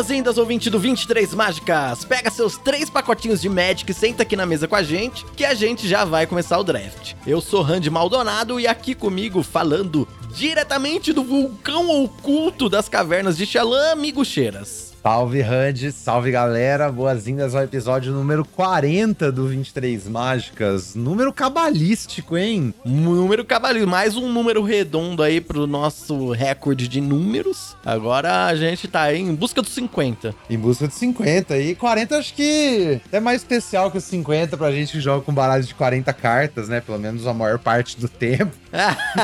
[0.00, 2.06] Boas-vindas, ouvinte do 23 Mágicas!
[2.06, 5.44] Pega seus três pacotinhos de Magic e senta aqui na mesa com a gente, que
[5.44, 7.12] a gente já vai começar o draft.
[7.26, 13.44] Eu sou Randy Maldonado e aqui comigo, falando diretamente do vulcão oculto das cavernas de
[13.44, 14.89] Xalã, amigo Cheiras.
[15.02, 20.94] Salve, Randy, salve galera, boas-vindas ao episódio número 40 do 23 Mágicas.
[20.94, 22.74] Número cabalístico, hein?
[22.84, 27.74] Número cabalístico, mais um número redondo aí pro nosso recorde de números.
[27.82, 30.34] Agora a gente tá aí em busca dos 50.
[30.50, 34.70] Em busca dos 50, e 40 acho que é mais especial que os 50 pra
[34.70, 36.82] gente que joga com baralho de 40 cartas, né?
[36.82, 38.52] Pelo menos a maior parte do tempo.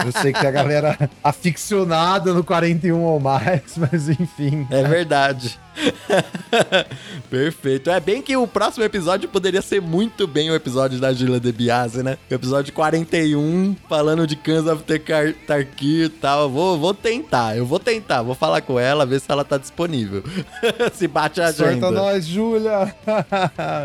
[0.04, 4.66] Eu sei que a galera aficionada no 41 ou mais, mas enfim.
[4.70, 5.58] É verdade.
[7.28, 7.90] Perfeito.
[7.90, 11.52] É bem que o próximo episódio poderia ser muito bem o episódio da Gila de
[11.52, 12.18] Biase, né?
[12.30, 14.98] O episódio 41, falando de Kansas of the
[15.46, 16.48] Tarkir e tal.
[16.48, 18.22] Vou, vou tentar, eu vou tentar.
[18.22, 20.22] Vou falar com ela, ver se ela tá disponível.
[20.94, 21.80] se bate a agenda.
[21.80, 22.94] Sorta nós, Júlia!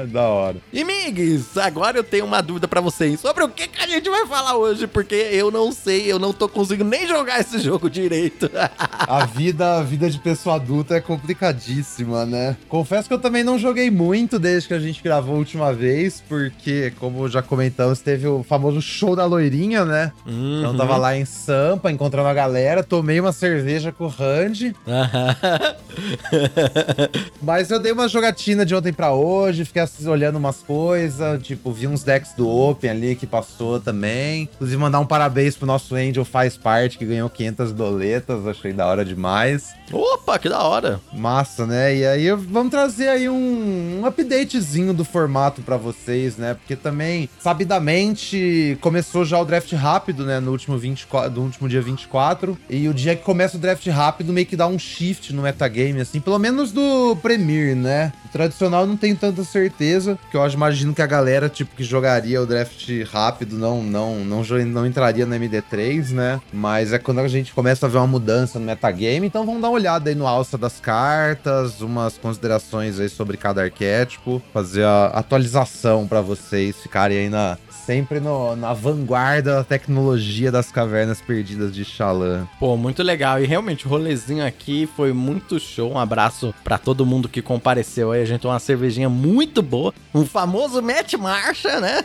[0.08, 0.58] da hora.
[0.72, 4.10] E, Migs, agora eu tenho uma dúvida para vocês sobre o que, que a gente
[4.10, 7.90] vai falar hoje, porque eu não sei, eu não tô conseguindo nem jogar esse jogo
[7.90, 8.50] direito.
[8.54, 12.56] a vida, a vida de pessoa adulta é complicadíssima né?
[12.68, 16.24] Confesso que eu também não joguei muito desde que a gente gravou a última vez,
[16.28, 20.12] porque, como já comentamos, teve o famoso show da loirinha, né?
[20.26, 20.60] Uhum.
[20.60, 24.76] Então tava lá em Sampa, encontrando a galera, tomei uma cerveja com o Randy.
[27.42, 31.88] Mas eu dei uma jogatina de ontem para hoje, fiquei olhando umas coisas, tipo, vi
[31.88, 34.50] uns decks do Open ali que passou também.
[34.56, 38.86] Inclusive, mandar um parabéns pro nosso Angel Faz Parte, que ganhou 500 doletas, achei da
[38.86, 39.74] hora demais.
[39.92, 41.00] Opa, que da hora!
[41.14, 41.96] Massa, né?
[41.96, 46.54] E aí vamos trazer aí um, um updatezinho do formato para vocês, né?
[46.54, 50.40] Porque também, sabidamente, começou já o draft rápido, né?
[50.40, 52.58] No último, 24, no último dia 24.
[52.70, 56.02] E o dia que começa o draft rápido meio que dá um shift no metagame,
[56.02, 58.14] assim, pelo menos do Premier, né?
[58.26, 62.42] O tradicional não tenho tanta certeza, que eu imagino que a galera, tipo, que jogaria
[62.42, 66.42] o draft rápido não, não, não, não entraria no MD3, né?
[66.52, 69.70] Mas é quando a gente começa a ver uma mudança no metagame, então vamos dar
[69.70, 75.08] uma olhada aí no alça das cartas, umas considerações aí sobre cada arquétipo, fazer a
[75.08, 81.74] atualização para vocês ficarem aí na, sempre no, na vanguarda da tecnologia das cavernas perdidas
[81.74, 82.48] de Xalã.
[82.60, 83.42] Pô, muito legal.
[83.42, 85.92] E realmente o rolezinho aqui foi muito show.
[85.92, 88.22] Um abraço para todo mundo que compareceu aí.
[88.22, 89.94] A gente tomou uma cervejinha muito boa.
[90.14, 92.04] Um famoso Matt Marcha, né?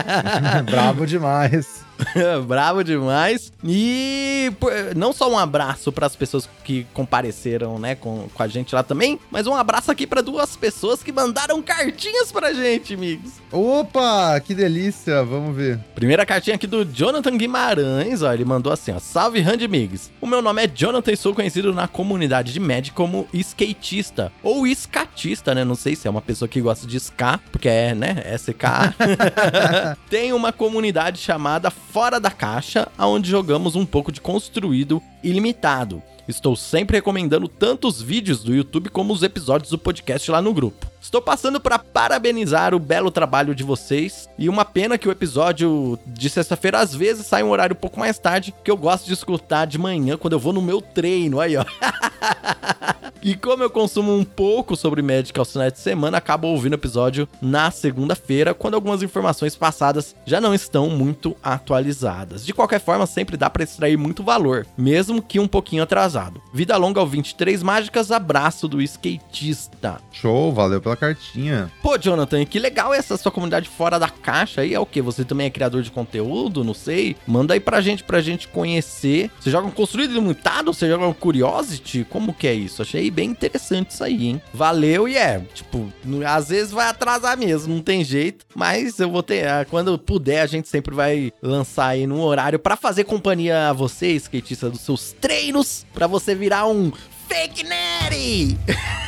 [0.64, 1.87] Bravo demais.
[2.46, 3.52] Bravo demais.
[3.64, 4.52] E
[4.96, 8.82] não só um abraço para as pessoas que compareceram, né, com, com a gente lá
[8.82, 13.32] também, mas um abraço aqui para duas pessoas que mandaram cartinhas pra gente, amigos.
[13.50, 15.78] Opa, que delícia, vamos ver.
[15.94, 20.10] Primeira cartinha aqui do Jonathan Guimarães, ó, ele mandou assim, ó: "Salve Randy Migs.
[20.20, 24.66] O meu nome é Jonathan e sou conhecido na comunidade de Magic como skatista ou
[24.66, 25.64] escatista, né?
[25.64, 28.94] Não sei se é uma pessoa que gosta de ska, porque é, né, SK.
[30.10, 36.02] Tem uma comunidade chamada fora da caixa, onde jogamos um pouco de construído ilimitado.
[36.28, 40.52] Estou sempre recomendando tanto os vídeos do YouTube como os episódios do podcast lá no
[40.52, 40.86] grupo.
[41.00, 45.98] Estou passando para parabenizar o belo trabalho de vocês e uma pena que o episódio
[46.06, 49.12] de sexta-feira às vezes sai um horário um pouco mais tarde, que eu gosto de
[49.12, 51.64] escutar de manhã quando eu vou no meu treino aí, ó.
[53.20, 56.76] E como eu consumo um pouco sobre Magic aos finais de semana, acabo ouvindo o
[56.76, 62.46] episódio na segunda-feira, quando algumas informações passadas já não estão muito atualizadas.
[62.46, 66.40] De qualquer forma, sempre dá para extrair muito valor, mesmo que um pouquinho atrasado.
[66.54, 70.00] Vida longa ao 23 Mágicas, abraço do skatista.
[70.12, 71.72] Show, valeu pela cartinha.
[71.82, 74.74] Pô, Jonathan, que legal essa sua comunidade fora da caixa aí.
[74.74, 75.00] É o que?
[75.00, 76.62] Você também é criador de conteúdo?
[76.62, 77.16] Não sei.
[77.26, 79.30] Manda aí pra gente, pra gente conhecer.
[79.40, 80.72] Você joga um construído ilimitado?
[80.74, 82.06] Você joga um Curiosity?
[82.08, 82.82] Como que é isso?
[82.82, 84.42] Achei achei bem interessante isso aí, hein?
[84.52, 85.90] Valeu e é, tipo,
[86.26, 90.40] às vezes vai atrasar mesmo, não tem jeito, mas eu vou ter, ah, quando puder,
[90.42, 94.80] a gente sempre vai lançar aí num horário para fazer companhia a você, skatista, dos
[94.80, 96.92] seus treinos, para você virar um
[97.28, 98.58] fake nerd!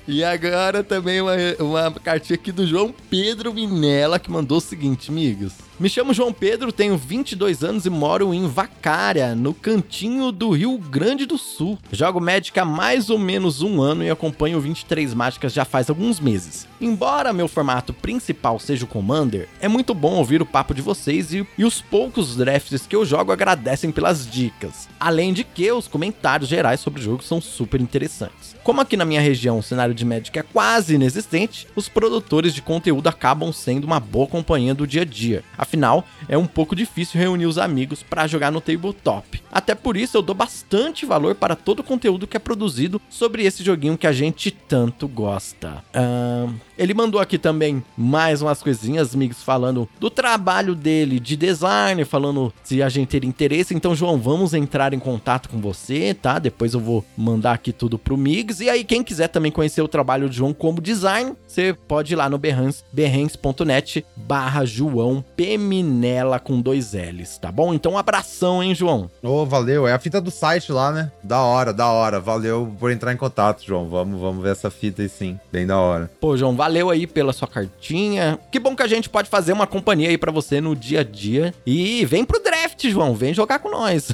[0.11, 5.09] e agora também uma, uma cartinha aqui do João Pedro Minella que mandou o seguinte,
[5.09, 5.53] amigos.
[5.81, 10.77] Me chamo João Pedro, tenho 22 anos e moro em Vacária, no cantinho do Rio
[10.77, 11.79] Grande do Sul.
[11.91, 16.19] Jogo Magic há mais ou menos um ano e acompanho 23 Mágicas já faz alguns
[16.19, 16.67] meses.
[16.79, 21.33] Embora meu formato principal seja o Commander, é muito bom ouvir o papo de vocês
[21.33, 24.87] e, e os poucos drafts que eu jogo agradecem pelas dicas.
[24.99, 28.55] Além de que os comentários gerais sobre o jogo são super interessantes.
[28.63, 32.53] Como aqui na minha região o cenário de de Magic é quase inexistente, os produtores
[32.53, 35.43] de conteúdo acabam sendo uma boa companhia do dia a dia.
[35.57, 39.41] Afinal, é um pouco difícil reunir os amigos para jogar no tabletop.
[39.51, 43.43] Até por isso eu dou bastante valor para todo o conteúdo que é produzido sobre
[43.43, 45.83] esse joguinho que a gente tanto gosta.
[45.93, 52.03] Uh, ele mandou aqui também mais umas coisinhas, amigos, falando do trabalho dele de design,
[52.05, 53.75] falando se a gente ter interesse.
[53.75, 56.39] Então, João, vamos entrar em contato com você, tá?
[56.39, 58.61] Depois eu vou mandar aqui tudo pro Migs.
[58.61, 62.15] E aí, quem quiser também conhecer o trabalho de João como design, você pode ir
[62.15, 67.73] lá no behance.net barra João Peminela com dois L's, tá bom?
[67.73, 69.09] Então, um abração, hein, João?
[69.23, 69.87] Ô, oh, valeu.
[69.87, 71.11] É a fita do site lá, né?
[71.23, 72.19] Da hora, da hora.
[72.19, 73.87] Valeu por entrar em contato, João.
[73.87, 75.39] Vamos, vamos ver essa fita aí sim.
[75.51, 76.09] Bem da hora.
[76.19, 78.39] Pô, João, valeu aí pela sua cartinha.
[78.51, 81.03] Que bom que a gente pode fazer uma companhia aí para você no dia a
[81.03, 81.53] dia.
[81.65, 83.13] E vem pro draft, João.
[83.13, 84.13] Vem jogar com nós.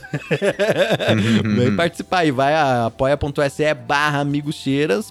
[1.56, 2.31] vem participar aí.
[2.31, 4.58] Vai a apoia.se barra amigos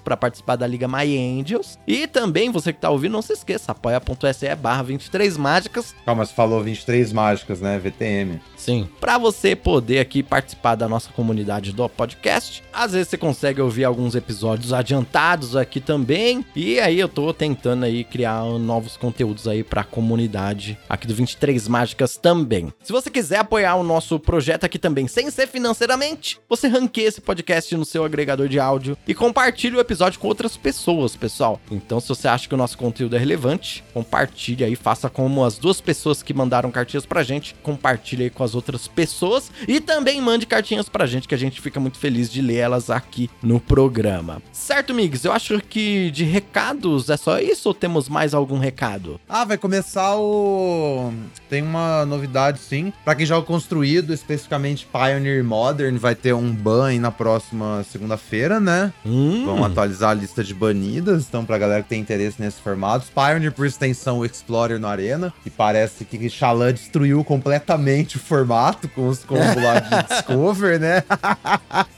[0.05, 1.79] pra participar da Liga My Angels.
[1.87, 5.95] E também, você que tá ouvindo, não se esqueça, apoia.se barra 23 mágicas.
[6.05, 7.79] Calma, você falou 23 mágicas, né?
[7.79, 8.41] VTM.
[8.57, 8.89] Sim.
[9.01, 12.63] Para você poder aqui participar da nossa comunidade do podcast.
[12.73, 16.45] Às vezes você consegue ouvir alguns episódios adiantados aqui também.
[16.55, 21.15] E aí eu tô tentando aí criar novos conteúdos aí para a comunidade aqui do
[21.15, 22.73] 23 Mágicas também.
[22.83, 27.21] Se você quiser apoiar o nosso projeto aqui também sem ser financeiramente, você ranqueia esse
[27.21, 31.59] podcast no seu agregador de áudio e compartilhe o episódio com outras pessoas, pessoal.
[31.71, 35.57] Então se você acha que o nosso conteúdo é relevante, compartilhe aí, faça como as
[35.57, 40.21] duas pessoas que mandaram cartinhas pra gente, compartilhe aí com as outras pessoas e também
[40.21, 43.59] mande cartinhas pra gente que a gente fica muito feliz de ler elas aqui no
[43.59, 44.43] programa.
[44.53, 45.25] Certo, Migs?
[45.25, 49.19] Eu acho que de recados é só isso ou temos mais algum recado?
[49.27, 51.13] Ah, vai começar o.
[51.49, 52.93] Tem uma novidade sim.
[53.05, 58.61] Pra quem joga construído, especificamente Pioneer Modern, vai ter um ban aí na próxima segunda-feira,
[58.61, 58.93] né?
[59.05, 59.45] Hum.
[59.47, 61.25] Vão atualizar a lista de banidas.
[61.29, 63.07] Então, pra galera que tem interesse nesse formato.
[63.15, 65.33] Pioneer, por extensão, o Explorer no Arena.
[65.45, 71.05] E parece que Xalan destruiu completamente o formato com os combos lá de Discover, né?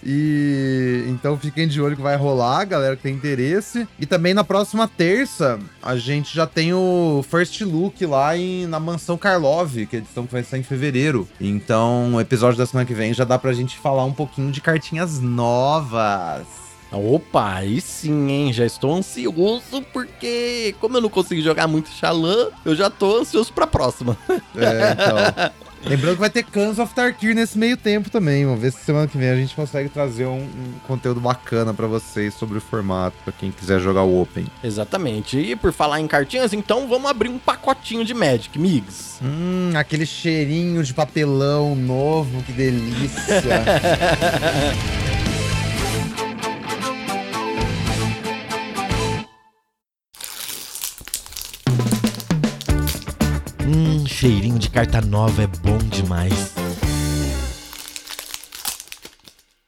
[0.04, 3.88] e então fiquem de olho que vai rolar, galera que tem interesse.
[3.98, 8.78] E também na próxima terça, a gente já tem o First Look lá em, na
[8.78, 11.26] Mansão Karlov, que é a edição que vai sair em fevereiro.
[11.40, 14.60] Então, o episódio da semana que vem já dá pra gente falar um pouquinho de
[14.60, 16.57] cartinhas novas.
[16.92, 18.52] Opa, aí sim, hein?
[18.52, 23.52] Já estou ansioso porque, como eu não consegui jogar muito Xalã, eu já tô ansioso
[23.52, 24.16] pra próxima.
[24.56, 25.52] É, então.
[25.84, 28.44] Lembrando que vai ter Cans of Tarkir nesse meio tempo também.
[28.44, 31.86] Vamos ver se semana que vem a gente consegue trazer um, um conteúdo bacana para
[31.86, 34.46] vocês sobre o formato, para quem quiser jogar o Open.
[34.62, 35.38] Exatamente.
[35.38, 39.20] E por falar em cartinhas, então vamos abrir um pacotinho de Magic, Migs.
[39.22, 43.64] Hum, aquele cheirinho de papelão novo, que delícia.
[53.68, 56.54] Hum, cheirinho de carta nova é bom demais.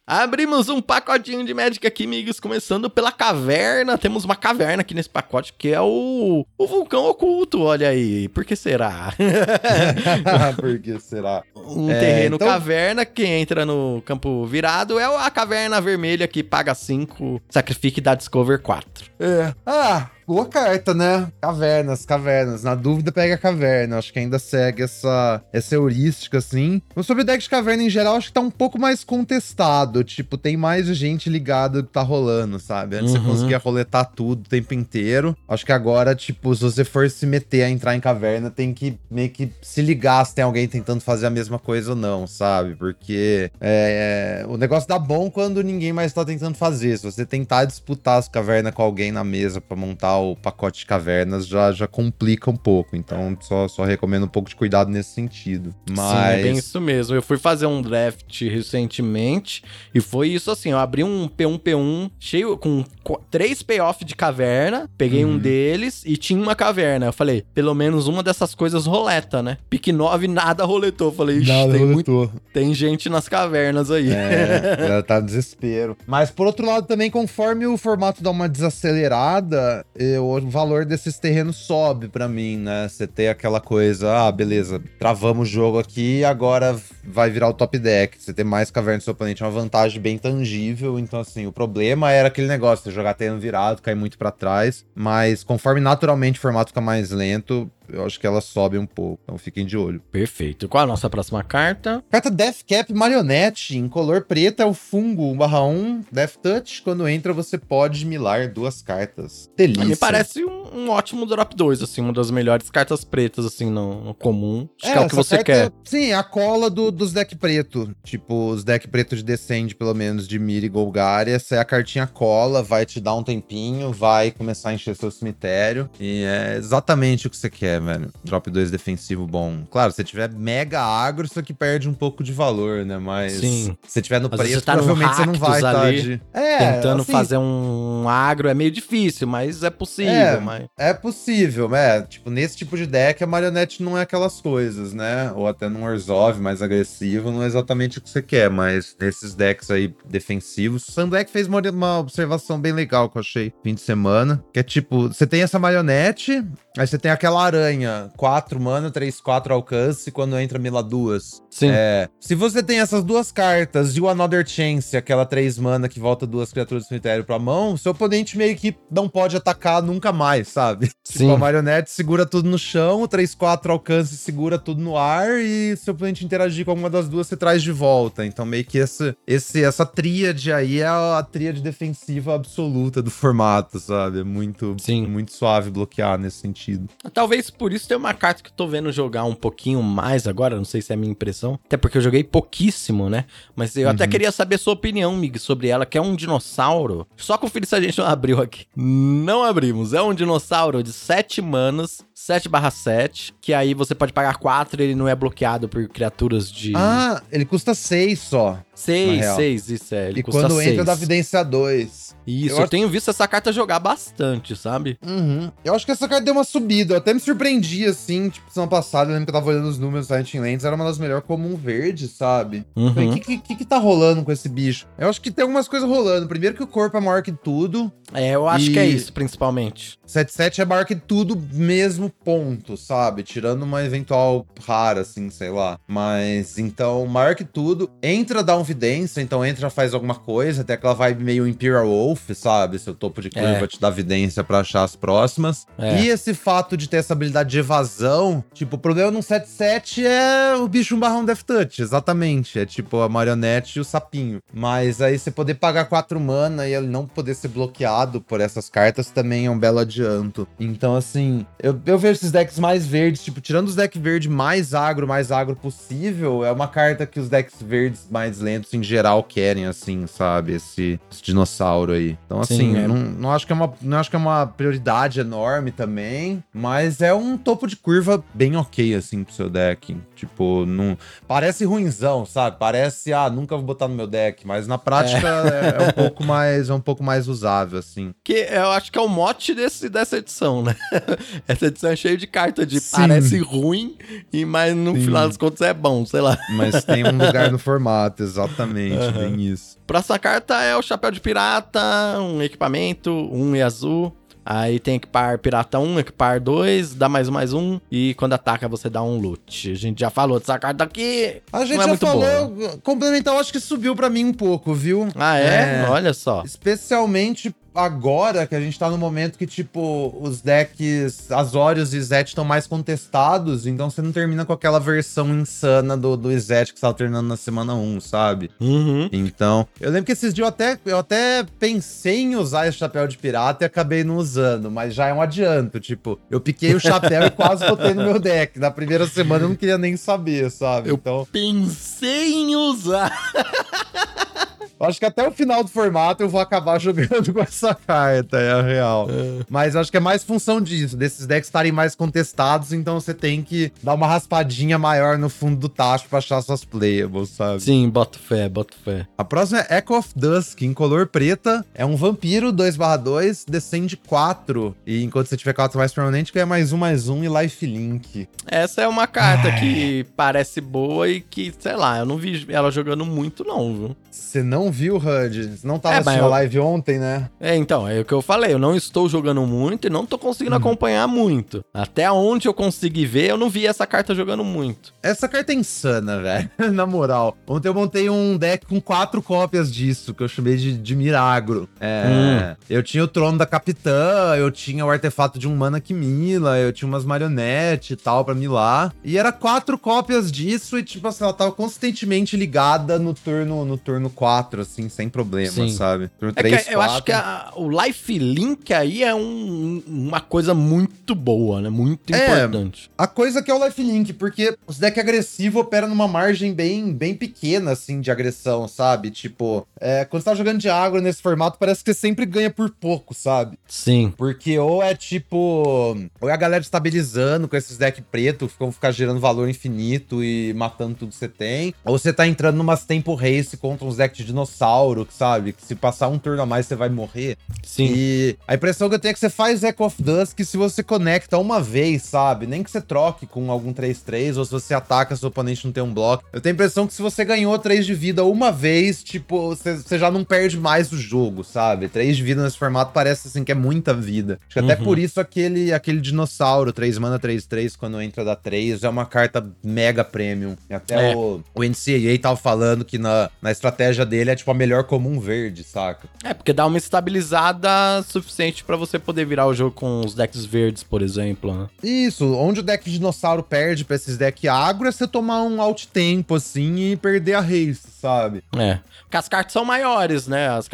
[0.06, 3.98] Abrimos um pacotinho de Magic aqui, amigos, começando pela caverna.
[3.98, 8.26] Temos uma caverna aqui nesse pacote, que é o, o vulcão oculto, olha aí.
[8.30, 9.12] Por que será?
[10.56, 11.42] Por que será?
[11.54, 12.48] Um é, terreno então...
[12.48, 18.02] caverna, que entra no campo virado é a caverna vermelha que paga 5, sacrifique e
[18.02, 19.10] dá Discover 4.
[19.20, 19.54] É.
[19.64, 21.26] Ah, boa carta, né?
[21.40, 22.62] Cavernas, cavernas.
[22.62, 23.98] Na dúvida, pega a caverna.
[23.98, 26.80] Acho que ainda segue essa, essa heurística, assim.
[26.94, 30.04] Mas sobre o deck de caverna em geral, acho que tá um pouco mais contestado.
[30.04, 32.94] Tipo, tem mais gente ligada do que tá rolando, sabe?
[32.94, 33.22] Antes uhum.
[33.22, 35.36] você conseguia roletar tudo o tempo inteiro.
[35.48, 38.96] Acho que agora, tipo, se você for se meter a entrar em caverna, tem que
[39.10, 42.76] meio que se ligar se tem alguém tentando fazer a mesma coisa ou não, sabe?
[42.76, 46.98] Porque é, é, o negócio dá bom quando ninguém mais tá tentando fazer.
[46.98, 50.86] Se você tentar disputar as cavernas com alguém na mesa para montar o pacote de
[50.86, 52.96] cavernas já, já complica um pouco.
[52.96, 55.74] Então, só, só recomendo um pouco de cuidado nesse sentido.
[55.88, 56.10] Mas.
[56.10, 57.14] Sim, é bem isso mesmo.
[57.14, 59.62] Eu fui fazer um draft recentemente
[59.94, 62.84] e foi isso assim: eu abri um P1P1 cheio com
[63.30, 65.32] três payoff de caverna, peguei uhum.
[65.32, 67.06] um deles e tinha uma caverna.
[67.06, 69.58] Eu falei, pelo menos uma dessas coisas roleta, né?
[69.68, 71.08] Pique 9, nada roletou.
[71.08, 72.16] Eu falei, nada tem, roletou.
[72.16, 74.10] Muito, tem gente nas cavernas aí.
[74.10, 75.96] É, já tá desespero.
[76.06, 79.84] Mas por outro lado, também, conforme o formato dá uma desacelerada,
[80.18, 82.88] o valor desses terrenos sobe para mim, né?
[82.88, 87.78] Você tem aquela coisa, ah, beleza, travamos o jogo aqui, agora vai virar o top
[87.78, 88.20] deck.
[88.20, 90.98] Você ter mais caverna do seu oponente é uma vantagem bem tangível.
[90.98, 94.84] Então, assim, o problema era aquele negócio de jogar terreno virado, cair muito para trás.
[94.94, 99.20] Mas conforme naturalmente o formato fica mais lento, eu acho que ela sobe um pouco.
[99.24, 100.00] Então fiquem de olho.
[100.10, 100.68] Perfeito.
[100.68, 102.02] Qual a nossa próxima carta?
[102.10, 103.76] Carta Death Cap Marionette.
[103.76, 106.04] Em color preto é o fungo 1/1.
[106.10, 106.82] Death Touch.
[106.82, 109.50] Quando entra, você pode milar duas cartas.
[109.56, 109.84] Delícia.
[109.84, 114.04] Me parece um, um, ótimo drop 2, assim, uma das melhores cartas pretas, assim, no,
[114.04, 114.68] no comum.
[114.82, 115.72] Acho é, que é o que você carta, quer.
[115.84, 117.94] Sim, a cola do, dos deck preto.
[118.02, 121.30] Tipo, os deck preto de Descend, pelo menos, de Miri e Golgari.
[121.30, 125.10] Essa é a cartinha cola, vai te dar um tempinho, vai começar a encher seu
[125.10, 125.88] cemitério.
[125.98, 128.10] E é exatamente o que você quer velho.
[128.24, 129.64] Drop 2 defensivo bom.
[129.70, 132.98] Claro, se tiver mega agro, isso aqui perde um pouco de valor, né?
[132.98, 133.76] Mas Sim.
[133.86, 136.20] se tiver no Às preço, tá provavelmente você não vai estar tá de...
[136.32, 140.12] é, tentando assim, fazer um agro é meio difícil, mas é possível.
[140.12, 140.64] É, mas...
[140.78, 142.02] é possível, né?
[142.02, 145.32] Tipo, nesse tipo de deck, a marionete não é aquelas coisas, né?
[145.34, 149.34] Ou até num Orzhov mais agressivo, não é exatamente o que você quer, mas nesses
[149.34, 150.88] decks aí defensivos.
[150.88, 154.60] O Sandleck fez uma, uma observação bem legal que eu achei fim de semana, que
[154.60, 156.44] é tipo, você tem essa marionete,
[156.76, 161.42] aí você tem aquela aranha aranha, 4 mana, 3, 4 alcance, quando entra Mila 2.
[161.50, 161.70] Sim.
[161.70, 166.00] É, se você tem essas duas cartas e o Another Chance, aquela 3 mana que
[166.00, 170.12] volta duas criaturas do cemitério pra mão, seu oponente meio que não pode atacar nunca
[170.12, 170.90] mais, sabe?
[171.04, 171.18] Sim.
[171.18, 175.40] Tipo, a marionete segura tudo no chão, o 3, 4 alcance segura tudo no ar
[175.40, 178.24] e se o oponente interagir com alguma das duas, você traz de volta.
[178.24, 183.78] Então meio que esse, esse, essa tríade aí é a tríade defensiva absoluta do formato,
[183.78, 184.20] sabe?
[184.20, 185.06] É muito, Sim.
[185.06, 186.88] muito suave bloquear nesse sentido.
[187.12, 190.56] Talvez por isso tem uma carta que eu tô vendo jogar um pouquinho mais agora,
[190.56, 193.26] não sei se é a minha impressão, até porque eu joguei pouquíssimo, né?
[193.54, 193.90] Mas eu uhum.
[193.90, 197.06] até queria saber sua opinião, Mig, sobre ela, que é um dinossauro.
[197.18, 198.64] Só conferir se a gente não abriu aqui.
[198.74, 199.92] Não abrimos.
[199.92, 205.06] É um dinossauro de 7 manas, 7/7, que aí você pode pagar 4 ele não
[205.06, 206.72] é bloqueado por criaturas de.
[206.74, 208.58] Ah, ele custa 6 só.
[208.80, 210.08] 6, 6, isso é.
[210.08, 210.68] Ele e quando seis.
[210.68, 212.16] entra da Vidência 2.
[212.26, 212.70] Isso, eu, eu acho...
[212.70, 214.98] tenho visto essa carta jogar bastante, sabe?
[215.06, 215.50] Uhum.
[215.62, 216.94] Eu acho que essa carta deu uma subida.
[216.94, 217.39] Eu até me surpreendi,
[217.88, 220.64] assim, tipo, semana passada, eu lembro que eu tava olhando os números da Silent Lands,
[220.64, 222.64] era uma das melhores comum verde, sabe?
[222.76, 223.10] Uhum.
[223.10, 224.86] O que, que, que, tá rolando com esse bicho?
[224.98, 226.28] Eu acho que tem algumas coisas rolando.
[226.28, 227.90] Primeiro que o corpo é maior que tudo.
[228.12, 228.72] É, eu acho e...
[228.72, 229.98] que é isso, principalmente.
[230.06, 233.22] 7-7 é maior que tudo mesmo ponto, sabe?
[233.22, 235.78] Tirando uma eventual rara, assim, sei lá.
[235.86, 237.88] Mas, então, maior que tudo.
[238.02, 242.30] Entra, dá um vidência, então entra, faz alguma coisa, até aquela vibe meio Imperial Wolf,
[242.34, 242.78] sabe?
[242.78, 243.66] Seu topo de curva é.
[243.66, 245.66] te dá vidência para achar as próximas.
[245.78, 246.02] É.
[246.02, 250.56] E esse fato de ter essa habilidade de evasão, tipo, o problema no 7-7 é
[250.56, 252.58] o bicho um barrão Death Touch, exatamente.
[252.58, 254.40] É tipo a marionete e o sapinho.
[254.52, 258.68] Mas aí você poder pagar 4 mana e ele não poder ser bloqueado por essas
[258.68, 260.46] cartas também é um belo adianto.
[260.58, 264.74] Então, assim, eu, eu vejo esses decks mais verdes, tipo, tirando os decks verdes mais
[264.74, 269.22] agro, mais agro possível, é uma carta que os decks verdes mais lentos em geral
[269.22, 270.54] querem, assim, sabe?
[270.54, 272.18] Esse, esse dinossauro aí.
[272.26, 272.86] Então, assim, Sim, é.
[272.86, 277.00] não, não, acho que é uma, não acho que é uma prioridade enorme também, mas
[277.00, 279.96] é um topo de curva bem ok, assim, pro seu deck.
[280.14, 280.96] Tipo, não.
[281.26, 282.56] Parece ruinzão, sabe?
[282.58, 285.92] Parece, ah, nunca vou botar no meu deck, mas na prática é, é, é um
[285.92, 288.14] pouco mais é um pouco mais usável, assim.
[288.22, 290.76] Que eu acho que é o mote desse, dessa edição, né?
[291.48, 292.96] Essa edição é cheia de carta de Sim.
[292.96, 293.96] parece ruim,
[294.32, 295.04] e mas no Sim.
[295.04, 296.38] final das contas é bom, sei lá.
[296.50, 299.12] Mas tem um lugar no formato, exatamente, uhum.
[299.12, 299.78] bem isso.
[299.86, 301.80] Próxima carta é o Chapéu de Pirata,
[302.20, 304.14] um equipamento, um e azul.
[304.44, 307.80] Aí tem equipar pirata 1, equipar 2, dá mais um, mais um.
[307.90, 309.70] E quando ataca, você dá um loot.
[309.70, 311.42] A gente já falou dessa carta aqui.
[311.52, 312.48] A gente é já falou.
[312.48, 312.78] Boa.
[312.82, 315.08] Complementar, eu acho que subiu para mim um pouco, viu?
[315.14, 315.82] Ah, é?
[315.82, 315.86] é?
[315.88, 316.42] Olha só.
[316.44, 322.28] Especialmente agora que a gente tá no momento que, tipo, os decks Azorius e Zet
[322.28, 326.78] estão mais contestados, então você não termina com aquela versão insana do, do Zet que
[326.78, 328.50] você tava treinando na semana 1, sabe?
[328.60, 329.08] Uhum.
[329.12, 333.06] Então, eu lembro que esses dias eu até, eu até pensei em usar esse chapéu
[333.06, 336.80] de pirata e acabei não usando, mas já é um adianto, tipo, eu piquei o
[336.80, 338.58] chapéu e quase botei no meu deck.
[338.58, 340.88] Na primeira semana eu não queria nem saber, sabe?
[340.88, 341.26] Eu então...
[341.30, 343.10] pensei em usar.
[344.86, 348.52] acho que até o final do formato eu vou acabar jogando com essa carta, é
[348.52, 349.08] a real.
[349.10, 349.44] É.
[349.48, 353.42] Mas acho que é mais função disso, desses decks estarem mais contestados, então você tem
[353.42, 357.60] que dar uma raspadinha maior no fundo do tacho pra achar suas playables, sabe?
[357.62, 359.06] Sim, boto fé, boto fé.
[359.16, 361.64] A próxima é Echo of Dusk, em color preta.
[361.74, 364.74] É um vampiro 2/2, descende 4.
[364.86, 368.28] E enquanto você tiver 4 mais permanente, ganha mais um, mais um e lifelink.
[368.46, 369.60] Essa é uma carta Ai.
[369.60, 373.96] que parece boa e que, sei lá, eu não vi ela jogando muito, não, viu?
[374.10, 375.58] Você não não viu, HUD.
[375.64, 377.28] Não tava É, assistindo mas a eu- live ontem, né?
[377.40, 378.52] É, então, é o que eu falei.
[378.52, 380.60] Eu não estou jogando muito e não tô conseguindo Uhum.
[380.60, 381.64] acompanhar muito.
[381.74, 384.94] Até onde eu consegui ver, eu não vi essa carta jogando muito.
[385.02, 386.50] Essa carta é insana, velho.
[386.72, 387.36] Na moral.
[387.48, 391.68] Ontem eu montei um deck com quatro cópias disso, que eu chamei de, de Miragro.
[391.80, 395.92] É, Eu tinha o trono da capitã, eu tinha o artefato de um mana que
[395.92, 398.92] mila, eu tinha umas marionetes e tal pra milar.
[399.02, 403.76] E era quatro cópias disso e, tipo assim, ela tava consistentemente ligada no turno no
[403.78, 405.70] turno 4, assim, sem problema, Sim.
[405.70, 406.08] sabe?
[406.18, 410.20] Turno É que 3, eu acho que a- o Life Link aí é um- uma
[410.20, 411.68] coisa muito boa, né?
[411.70, 412.24] Muito É.
[412.24, 412.90] importante.
[412.96, 417.14] A coisa que é o lifelink, porque os deck agressivo opera numa margem bem, bem
[417.14, 419.10] pequena, assim, de agressão, sabe?
[419.10, 422.50] Tipo, é, quando você tá jogando de agro nesse formato, parece que você sempre ganha
[422.50, 423.58] por pouco, sabe?
[423.66, 424.12] Sim.
[424.16, 425.96] Porque ou é tipo.
[426.20, 430.52] Ou é a galera estabilizando com esses deck preto, vão ficar gerando valor infinito e
[430.54, 431.74] matando tudo que você tem.
[431.84, 435.52] Ou você tá entrando numas tempo race contra uns decks de dinossauro, sabe?
[435.52, 437.36] Que se passar um turno a mais você vai morrer.
[437.62, 437.90] Sim.
[437.94, 440.82] E a impressão que eu tenho é que você faz Echo of Dusk se você
[440.82, 442.46] conecta uma vez, sabe?
[442.46, 445.82] Nem que você troque com algum 3-3 ou se você ataca seu oponente não tem
[445.82, 446.24] um bloco.
[446.32, 449.76] Eu tenho a impressão que se você ganhou 3 de vida uma vez, tipo, você,
[449.76, 451.88] você já não perde mais o jogo, sabe?
[451.88, 454.38] 3 de vida nesse formato parece assim que é muita vida.
[454.48, 454.84] Acho que até Uhum.
[454.84, 459.46] por isso aquele, aquele dinossauro 3 mana 3-3 quando entra da 3 é uma carta
[459.62, 460.56] mega premium.
[460.68, 461.16] E até É.
[461.16, 465.20] o, o NCAA tava falando que na, na estratégia dele é tipo a melhor comum
[465.20, 466.08] verde, saca?
[466.24, 467.68] É, porque dá uma estabilizada
[468.02, 471.68] suficiente pra você poder virar o jogo com os decks verdes, por exemplo, né?
[471.82, 475.60] Isso, onde o deck de dinossauro perde pra esses deck agro é você tomar um
[475.60, 478.42] alt tempo assim e perder a race, sabe?
[478.56, 478.78] É.
[479.02, 480.48] Porque as cartas são maiores, né?
[480.48, 480.68] As.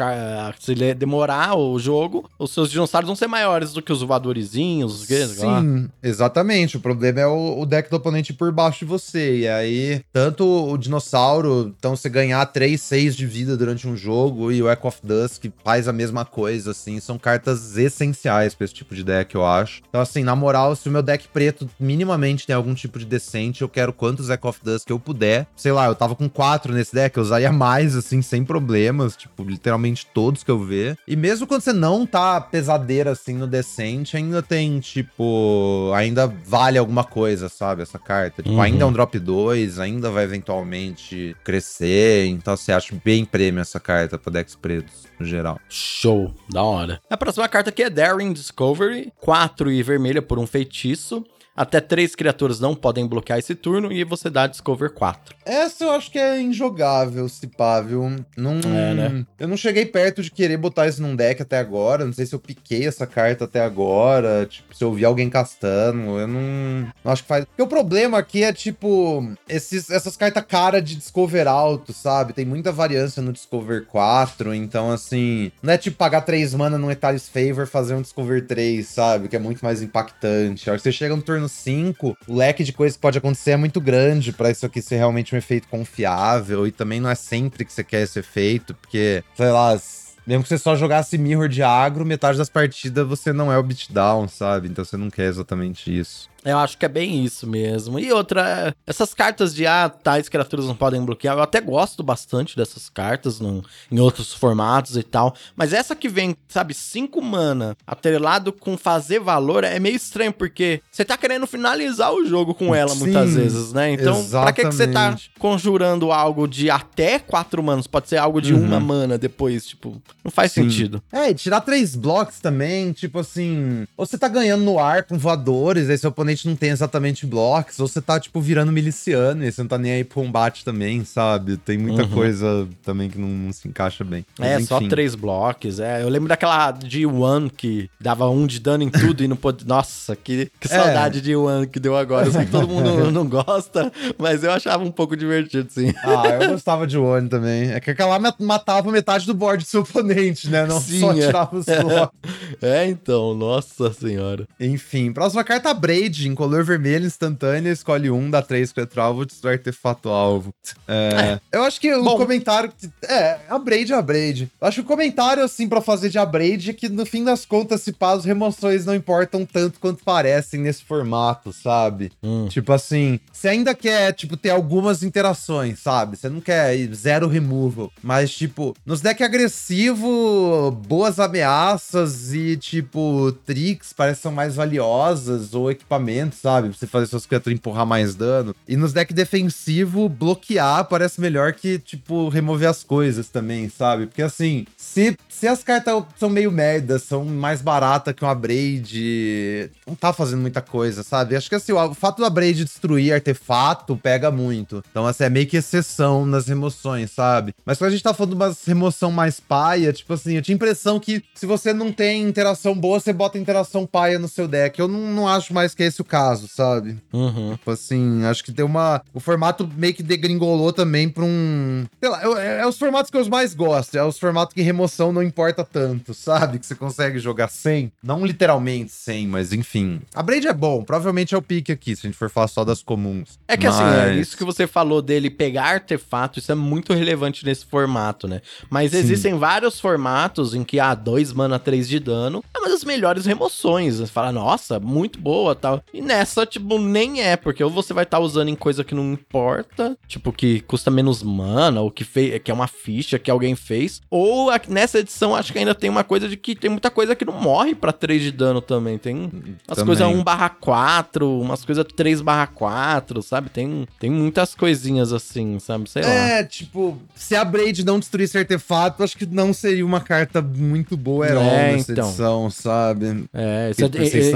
[0.59, 5.39] Se demorar o jogo, os seus dinossauros vão ser maiores do que os voadorzinhos, os
[5.39, 5.61] lá.
[5.61, 6.77] Sim, exatamente.
[6.77, 9.39] O problema é o, o deck do oponente por baixo de você.
[9.39, 14.51] E aí, tanto o dinossauro, então você ganhar 3, 6 de vida durante um jogo,
[14.51, 16.99] e o Echo of Dusk faz a mesma coisa, assim.
[16.99, 19.81] São cartas essenciais pra esse tipo de deck, eu acho.
[19.89, 23.61] Então, assim, na moral, se o meu deck preto minimamente tem algum tipo de decente,
[23.61, 25.47] eu quero quantos Echo of Dusk eu puder.
[25.55, 29.15] Sei lá, eu tava com 4 nesse deck, eu usaria mais, assim, sem problemas.
[29.15, 30.97] Tipo, literalmente todos que eu ver.
[31.07, 36.77] E mesmo quando você não tá pesadeira, assim, no decente, ainda tem, tipo, ainda vale
[36.77, 37.81] alguma coisa, sabe?
[37.81, 38.41] Essa carta.
[38.43, 38.61] Tipo, Uhum.
[38.61, 42.25] ainda é um drop 2, ainda vai eventualmente crescer.
[42.27, 45.59] Então, você acha bem prêmio essa carta pra decks pretos, no geral.
[45.69, 46.99] Show, da hora.
[47.09, 51.23] A próxima carta aqui é Daring Discovery, 4 e vermelha por um feitiço.
[51.57, 55.35] Até três criaturas não podem bloquear esse turno e você dá Discover 4.
[55.43, 58.15] Essa eu acho que é injogável, se pá, viu?
[58.37, 59.25] Não, É, né?
[59.39, 62.05] Eu não cheguei perto de querer botar isso num deck até agora.
[62.05, 64.45] Não sei se eu piquei essa carta até agora.
[64.45, 66.19] Tipo, se eu vi alguém castando.
[66.19, 67.45] Eu não, não acho que faz.
[67.45, 72.33] Porque o problema aqui é, tipo, esses, essas cartas cara de Discover alto, sabe?
[72.33, 74.53] Tem muita variância no Discover 4.
[74.53, 78.85] Então, assim, não é tipo pagar 3 mana num Etalis Favor fazer um Discover 3,
[78.85, 79.27] sabe?
[79.27, 80.69] Que é muito mais impactante.
[80.69, 83.51] A hora que você chega no turno 5, o leque de coisas que pode acontecer
[83.51, 86.67] é muito grande pra isso aqui ser realmente um efeito confiável.
[86.67, 89.79] E também não é sempre que você quer esse efeito, porque, sei lá.
[90.25, 93.63] Mesmo que você só jogasse Mirror de agro, metade das partidas você não é o
[93.63, 94.67] beatdown, sabe?
[94.67, 96.29] Então você não quer exatamente isso.
[96.45, 97.99] Eu acho que é bem isso mesmo.
[97.99, 102.55] E outra, essas cartas de ah, tais criaturas não podem bloquear, eu até gosto bastante
[102.55, 105.35] dessas cartas num- em outros formatos e tal.
[105.55, 110.81] Mas essa que vem, sabe, 5 mana, atrelado com fazer valor, é meio estranho, porque
[110.91, 113.91] você tá querendo finalizar o jogo com ela Sim, muitas vezes, né?
[113.91, 115.31] Então, pra que, que você tá exatamente.
[115.39, 117.87] conjurando algo de até 4 manas?
[117.87, 118.63] Pode ser algo de Uhum.
[118.65, 120.63] uma mana depois, tipo, não faz Sim.
[120.63, 121.01] sentido.
[121.11, 123.85] É, e tirar três blocos também, tipo assim.
[123.97, 127.79] Ou você tá ganhando no ar com voadores, aí seu oponente não tem exatamente blocos,
[127.79, 131.03] ou você tá, tipo, virando miliciano, e você não tá nem aí pro combate também,
[131.05, 131.57] sabe?
[131.57, 132.09] Tem muita Uhum.
[132.09, 134.25] coisa também que não, não se encaixa bem.
[134.39, 134.89] É, Mas, só enfim.
[134.89, 135.79] três blocos.
[135.79, 139.65] É, eu lembro daquela G1 que dava um de dano em tudo e não pode.
[139.67, 140.69] Nossa, que, que É.
[140.69, 142.27] saudade de One que deu agora.
[142.27, 145.93] Eu sei que todo mundo não gosta, mas eu achava um pouco divertido, sim.
[146.03, 147.71] Ah, eu gostava de One também.
[147.71, 150.65] É que aquela ma- matava metade do board do seu oponente, né?
[150.65, 151.15] Não Sim, só é.
[151.27, 152.19] tirava os blocos.
[152.61, 154.47] É, então, nossa senhora.
[154.59, 159.53] Enfim, próxima carta Braid, em color vermelho, instantânea, escolhe um, dá três contra alvo, destrói
[159.53, 160.53] artefato alvo.
[160.87, 162.17] É, Eu acho que o Bom.
[162.17, 162.71] comentário.
[163.03, 164.49] É, a Braid é a Braid.
[164.61, 167.23] Eu acho que o comentário, assim, pra fazer de a Braid é que no fim
[167.23, 172.11] das contas, se pá, as remoções não importam tanto quanto parecem nesse formato, sabe?
[172.23, 172.47] Hum.
[172.47, 176.17] Tipo assim, você ainda quer, tipo, ter algumas interações, sabe?
[176.17, 177.91] Você não quer zero removal.
[178.01, 185.71] Mas, tipo, nos deck agressivo, boas ameaças e, tipo, tricks parecem mais valiosas, ou
[186.07, 186.69] impulsionamento, sabe?
[186.69, 188.55] Pra você fazer suas criaturas empurrar mais dano.
[188.67, 194.07] E nos decks defensivo, bloquear parece melhor que, tipo, remover as coisas também, sabe?
[194.07, 199.69] Porque assim, se, se as cartas são meio merda, são mais baratas que uma Braid,
[199.85, 201.35] não tá fazendo muita coisa, sabe?
[201.35, 204.83] Acho que assim, o, fato da Braid destruir artefato pega muito.
[204.89, 207.53] Então, assim, é meio que exceção nas remoções, sabe?
[207.63, 210.55] Mas quando a gente tá falando de uma remoção mais paia, tipo assim, eu tinha
[210.55, 214.47] a impressão que se você não tem interação boa, você bota interação paia no seu
[214.47, 214.79] deck.
[214.79, 216.97] Eu não, não acho mais que esse o caso, sabe?
[217.13, 217.51] Uhum.
[217.51, 219.01] Tipo assim, acho que tem uma.
[219.13, 221.85] O formato meio que degringolou também pra um.
[221.99, 223.97] Sei lá, é, é os formatos que eu mais gosto.
[223.97, 226.59] É os formatos que remoção não importa tanto, sabe?
[226.59, 227.91] Que você consegue jogar sem.
[228.03, 230.01] Não literalmente sem, mas enfim.
[230.15, 232.63] A Braid é bom, provavelmente é o pique aqui, se a gente for falar só
[232.63, 233.37] das comuns.
[233.47, 236.93] É que Mas- assim, é isso que você falou dele pegar artefato, isso é muito
[236.93, 238.41] relevante nesse formato, né?
[238.69, 238.97] Mas Sim.
[238.97, 243.25] existem vários formatos em que, ah, 2 mana, 3 de dano é uma das melhores
[243.25, 243.97] remoções.
[243.97, 245.83] Você fala, nossa, muito boa tal.
[245.93, 249.13] E nessa, tipo, nem é, porque ou você vai estar usando em coisa que não
[249.13, 253.55] importa, tipo, que custa menos mana, ou que, fei que é uma ficha que alguém
[253.55, 254.01] fez.
[254.09, 257.15] Ou a- nessa edição, acho que ainda tem uma coisa de que tem muita coisa
[257.15, 258.97] que não morre pra 3 de dano também.
[258.97, 259.29] Tem
[259.67, 263.49] umas coisas 1 barra 4, umas coisas 3 barra 4, sabe?
[263.49, 265.89] Tem, tem muitas coisinhas assim, sabe?
[265.89, 266.09] Sei lá.
[266.09, 270.95] É, tipo, se a Braid não destruísse artefato, acho que não seria uma carta muito
[270.97, 272.07] boa herói É, nessa então.
[272.07, 273.25] edição, sabe?
[273.33, 273.89] É, isso é,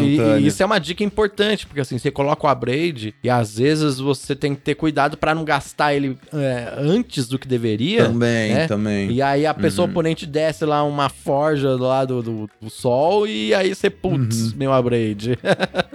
[0.07, 3.57] e- e- isso é uma dica importante, porque assim, você coloca o Abraid e às
[3.57, 8.05] vezes você tem que ter cuidado pra não gastar ele é, antes do que deveria.
[8.05, 8.67] Também, né?
[8.67, 9.11] também.
[9.11, 9.91] E aí a pessoa Uhum.
[9.91, 13.93] oponente desce lá uma forja lá do, do, do sol e aí você, Uhum.
[14.25, 15.37] putz, meu Abraid.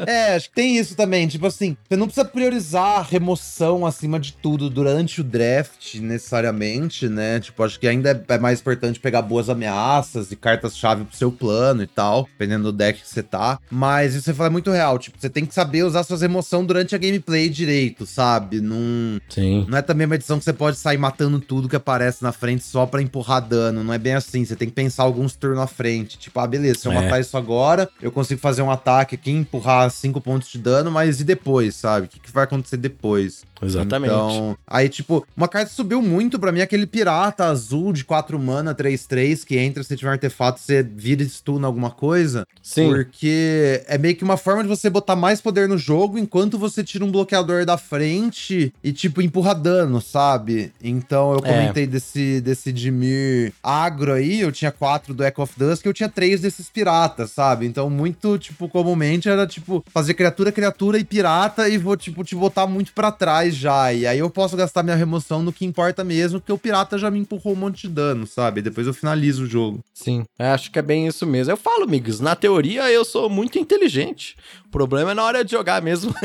[0.07, 1.27] É, acho que tem isso também.
[1.27, 7.09] Tipo assim, você não precisa priorizar a remoção acima de tudo durante o draft, necessariamente,
[7.09, 7.41] né?
[7.41, 11.83] Tipo, acho que ainda é mais importante pegar boas ameaças e cartas-chave pro seu plano
[11.83, 13.59] e tal, dependendo do deck que você tá.
[13.71, 14.99] Mas isso você fala é muito real.
[14.99, 18.61] Tipo, você tem que saber usar suas emoções durante a gameplay direito, sabe?
[18.61, 19.21] Não.
[19.29, 19.67] Sim.
[19.69, 22.62] Não é também uma edição que você pode sair matando tudo que aparece na frente
[22.62, 23.83] só pra empurrar dano.
[23.83, 24.45] Não é bem assim.
[24.45, 26.18] Você tem que pensar alguns turnos à frente.
[26.18, 26.94] Tipo, ah, beleza, se eu É.
[27.02, 31.20] matar isso agora, eu consigo fazer um ataque aqui, empurrar 5 pontos de dano, mas
[31.20, 32.07] e depois, sabe?
[32.07, 33.44] O que, que vai acontecer depois?
[33.62, 34.12] Exatamente.
[34.12, 38.05] Então, aí, tipo, uma carta que subiu muito pra mim, é aquele pirata azul de
[38.05, 42.47] 4 mana, 3-3, que entra, se tiver um artefato, você vira e stuna alguma coisa.
[42.62, 42.88] Sim.
[42.88, 46.83] Porque é meio que uma forma de você botar mais poder no jogo enquanto você
[46.83, 50.73] tira um bloqueador da frente e, tipo, empurra dano, sabe?
[50.83, 51.53] Então eu É.
[51.53, 55.95] comentei desse, desse Dimir agro aí, eu tinha quatro do Echo of Dusk e eu
[55.95, 57.66] tinha três desses piratas, sabe?
[57.66, 62.35] Então, muito, tipo, comumente era, tipo, fazer criatura, criatura e pirata e vou, tipo, te
[62.35, 63.92] botar muito pra trás já.
[63.92, 67.11] E aí eu posso gastar minha remoção no que importa mesmo, porque o pirata já
[67.11, 68.62] me empurrou um monte de dano, sabe?
[68.62, 69.80] Depois eu finalizo o jogo.
[69.94, 71.52] Sim, eu acho que é bem isso mesmo.
[71.52, 74.37] Eu falo, amigos, na teoria eu sou muito inteligente.
[74.66, 76.14] O problema é na hora de jogar mesmo.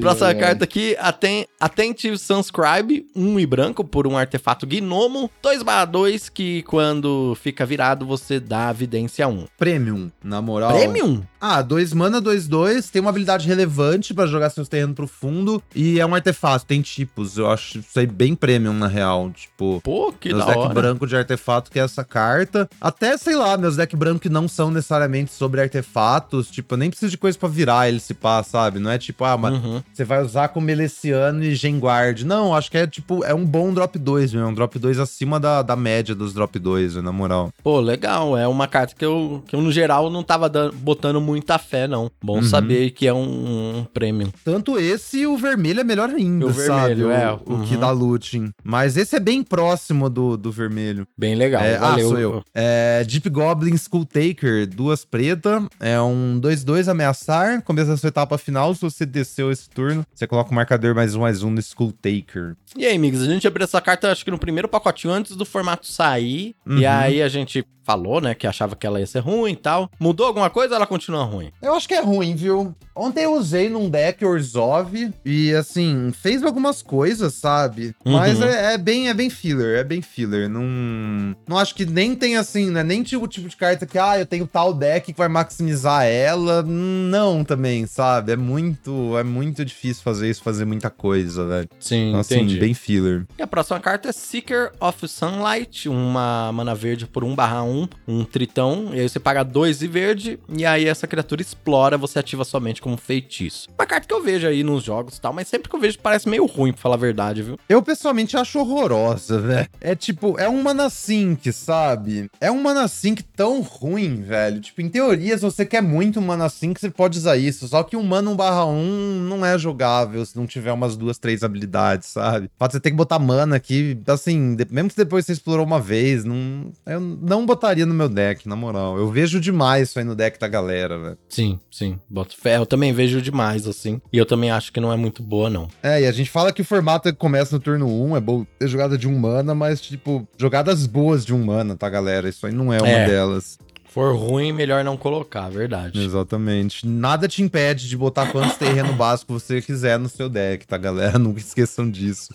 [0.00, 6.62] Próxima carta aqui, Atten Attentive Sunscribe, 1 e branco por um artefato gnomo, 2/2 que
[6.62, 9.46] quando fica virado você dá vidência 1.
[9.58, 10.72] Premium, na moral.
[10.72, 11.22] Premium?
[11.40, 12.90] Ah, 2 mana, 2, 2.
[12.90, 15.62] Tem uma habilidade relevante pra jogar seus terrenos pro fundo.
[15.74, 17.38] E é um artefato, tem tipos.
[17.38, 19.30] Eu acho isso aí bem premium, na real.
[19.30, 20.74] Tipo, Pô, que meus da deck hora.
[20.74, 22.68] branco de artefato que é essa carta.
[22.80, 26.50] Até, sei lá, meus deck branco que não são necessariamente sobre artefatos.
[26.50, 28.78] Tipo, eu nem preciso de coisa pra virar ele se pá, sabe?
[28.78, 29.82] Não é tipo, ah, mas Uhum.
[29.92, 32.24] você vai usar com Meleciano e Genguard.
[32.24, 34.44] Não, acho que é tipo, é um bom drop 2, meu.
[34.44, 37.50] É um drop 2 acima da, da média dos drop 2, na moral.
[37.62, 38.36] Pô, legal.
[38.36, 41.86] É uma carta que eu, que eu no geral, não tava dando- botando muita fé,
[41.86, 42.10] não.
[42.22, 42.42] Bom Uhum.
[42.42, 44.30] saber que é um, um premium.
[44.44, 46.94] Tanto esse e o vermelho é melhor ainda, O sabe?
[46.94, 47.64] vermelho, o, é, o uhum.
[47.64, 48.50] que dá looting.
[48.64, 51.06] Mas esse é bem próximo do, do vermelho.
[51.16, 51.62] Bem legal.
[51.62, 52.08] É, ah, Valeu.
[52.08, 52.42] sou eu.
[52.54, 55.66] É, Deep Goblin Skull Taker, duas preta.
[55.78, 57.62] É um 2-2 ameaçar.
[57.62, 58.74] Começa a sua etapa final.
[58.74, 61.92] Se você desceu esse turno, você coloca o marcador mais um, mais um no Skull
[61.92, 62.56] Taker.
[62.76, 65.44] E aí, amigos, a gente abriu essa carta, acho que no primeiro pacotinho antes do
[65.44, 66.54] formato sair.
[66.66, 66.78] Uhum.
[66.78, 69.88] E aí a gente falou, né, que achava que ela ia ser ruim e tal.
[69.98, 71.50] Mudou alguma coisa ou ela continua ruim?
[71.62, 72.74] Eu acho que é ruim, viu?
[72.98, 77.94] Ontem eu usei num deck Orzhov e, assim, fez algumas coisas, sabe?
[78.04, 78.44] Mas Uhum.
[78.46, 80.48] é, é bem é bem filler, é bem filler.
[80.48, 82.82] Não, não acho que nem tem, assim, né?
[82.82, 86.04] Nem tipo o tipo de carta que, ah, eu tenho tal deck que vai maximizar
[86.04, 86.62] ela.
[86.62, 88.32] Não também, sabe?
[88.32, 91.68] É muito, é muito difícil fazer isso, fazer muita coisa, velho.
[91.78, 93.24] Sim, Então, assim, bem filler.
[93.38, 98.24] E a próxima carta é Seeker of Sunlight, uma mana verde por 1/1 1, um
[98.24, 102.44] tritão, e aí você paga 2 e verde, e aí essa criatura explora, você ativa
[102.44, 103.68] somente como feitiço.
[103.78, 105.98] Uma carta que eu vejo aí nos jogos e tal, mas sempre que eu vejo
[105.98, 107.58] parece meio ruim, pra falar a verdade, viu?
[107.68, 109.68] Eu pessoalmente acho horrorosa, velho.
[109.80, 112.30] É tipo, é um mana sync, sabe?
[112.40, 114.60] É um mana sync tão ruim, velho.
[114.60, 117.68] Tipo, em teoria, se você quer muito mana sync, você pode usar isso.
[117.68, 121.18] Só que um mana 1 barra 1 não é jogável se não tiver umas duas,
[121.18, 122.50] três habilidades, sabe?
[122.58, 126.24] Pode você ter que botar mana aqui, assim, mesmo que depois você explorou uma vez,
[126.24, 128.96] não, eu não botaria no meu deck, na moral.
[128.96, 131.18] Eu vejo demais isso aí no deck da galera, velho.
[131.28, 131.98] Sim, sim.
[132.08, 132.56] Boto fé.
[132.56, 134.00] Eu também vejo demais, assim.
[134.12, 135.68] E eu também acho que não é muito boa, não.
[135.82, 138.68] É, e a gente fala que o formato começa no turno 1, é bom ter
[138.68, 142.28] jogada de um mana, mas, tipo, jogadas boas de um mana, tá, galera?
[142.28, 143.06] Isso aí não é uma É.
[143.06, 143.58] delas.
[143.90, 145.98] For ruim, melhor não colocar, verdade.
[145.98, 146.86] Exatamente.
[146.86, 151.18] Nada te impede de botar quantos terreno básico você quiser no seu deck, tá, galera?
[151.18, 152.32] Nunca esqueçam disso.